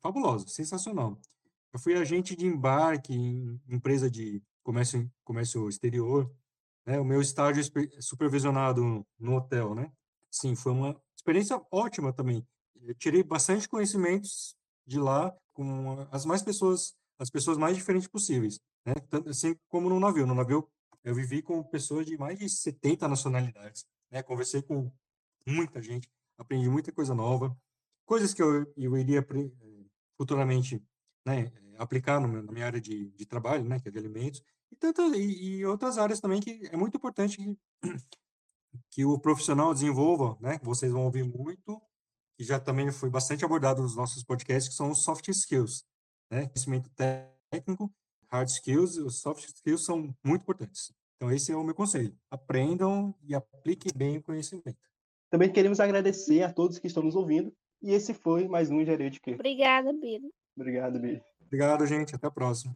fabulosa, 0.00 0.46
sensacional. 0.48 1.18
Eu 1.72 1.78
fui 1.78 1.94
agente 1.94 2.34
de 2.34 2.46
embarque 2.46 3.12
em 3.12 3.60
empresa 3.68 4.10
de 4.10 4.42
comércio, 4.62 5.10
comércio 5.24 5.68
exterior. 5.68 6.30
Né? 6.86 6.98
O 6.98 7.04
meu 7.04 7.20
estágio 7.20 7.62
supervisionado 8.00 9.06
no 9.18 9.36
hotel, 9.36 9.74
né? 9.74 9.92
Sim, 10.30 10.54
foi 10.54 10.72
uma 10.72 11.00
experiência 11.16 11.60
ótima 11.70 12.12
também. 12.12 12.46
Eu 12.82 12.94
tirei 12.94 13.22
bastante 13.22 13.68
conhecimentos 13.68 14.56
de 14.86 14.98
lá 14.98 15.36
com 15.52 16.06
as 16.10 16.24
mais 16.24 16.42
pessoas, 16.42 16.94
as 17.18 17.30
pessoas 17.30 17.58
mais 17.58 17.76
diferentes 17.76 18.08
possíveis, 18.08 18.60
né? 18.84 18.94
Tanto 19.10 19.28
assim 19.28 19.56
como 19.68 19.88
no 19.88 20.00
navio. 20.00 20.26
No 20.26 20.34
navio 20.34 20.68
eu 21.04 21.14
vivi 21.14 21.42
com 21.42 21.62
pessoas 21.62 22.06
de 22.06 22.16
mais 22.16 22.38
de 22.38 22.48
70 22.48 23.08
nacionalidades, 23.08 23.86
né? 24.10 24.22
Conversei 24.22 24.62
com 24.62 24.90
muita 25.46 25.82
gente, 25.82 26.08
aprendi 26.38 26.68
muita 26.68 26.92
coisa 26.92 27.14
nova, 27.14 27.56
coisas 28.06 28.32
que 28.32 28.42
eu, 28.42 28.66
eu 28.76 28.96
iria 28.96 29.22
futuramente 30.18 30.82
né, 31.24 31.50
aplicar 31.78 32.20
no, 32.20 32.42
na 32.42 32.52
minha 32.52 32.66
área 32.66 32.80
de, 32.80 33.10
de 33.10 33.24
trabalho, 33.24 33.64
né, 33.64 33.80
que 33.80 33.88
é 33.88 33.90
de 33.90 33.98
alimentos, 33.98 34.42
e, 34.70 35.16
e, 35.16 35.56
e 35.56 35.66
outras 35.66 35.96
áreas 35.96 36.20
também 36.20 36.40
que 36.40 36.68
é 36.70 36.76
muito 36.76 36.96
importante 36.96 37.36
que, 37.36 37.58
que 38.90 39.04
o 39.04 39.18
profissional 39.18 39.72
desenvolva, 39.72 40.36
né, 40.40 40.58
vocês 40.62 40.92
vão 40.92 41.04
ouvir 41.04 41.24
muito, 41.24 41.80
que 42.36 42.44
já 42.44 42.60
também 42.60 42.90
foi 42.92 43.08
bastante 43.08 43.44
abordado 43.44 43.82
nos 43.82 43.96
nossos 43.96 44.22
podcasts, 44.22 44.68
que 44.68 44.74
são 44.74 44.90
os 44.90 45.02
soft 45.02 45.26
skills, 45.28 45.84
né, 46.30 46.46
conhecimento 46.48 46.90
técnico, 47.50 47.92
hard 48.30 48.48
skills, 48.48 48.96
os 48.96 49.20
soft 49.20 49.44
skills 49.44 49.84
são 49.84 50.14
muito 50.24 50.42
importantes. 50.42 50.92
Então, 51.16 51.32
esse 51.32 51.50
é 51.50 51.56
o 51.56 51.64
meu 51.64 51.74
conselho. 51.74 52.16
Aprendam 52.30 53.12
e 53.24 53.34
apliquem 53.34 53.90
bem 53.94 54.18
o 54.18 54.22
conhecimento. 54.22 54.78
Também 55.28 55.52
queremos 55.52 55.80
agradecer 55.80 56.42
a 56.42 56.52
todos 56.52 56.78
que 56.78 56.86
estão 56.86 57.02
nos 57.02 57.16
ouvindo. 57.16 57.52
E 57.80 57.92
esse 57.92 58.12
foi 58.12 58.48
mais 58.48 58.70
um 58.70 58.80
Engenharia 58.80 59.10
de 59.10 59.20
Quê? 59.20 59.34
Obrigada, 59.34 59.92
Biro. 59.92 60.28
Obrigado, 60.56 60.98
Bi. 60.98 61.22
Obrigado, 61.46 61.86
gente. 61.86 62.14
Até 62.14 62.26
a 62.26 62.30
próxima. 62.30 62.74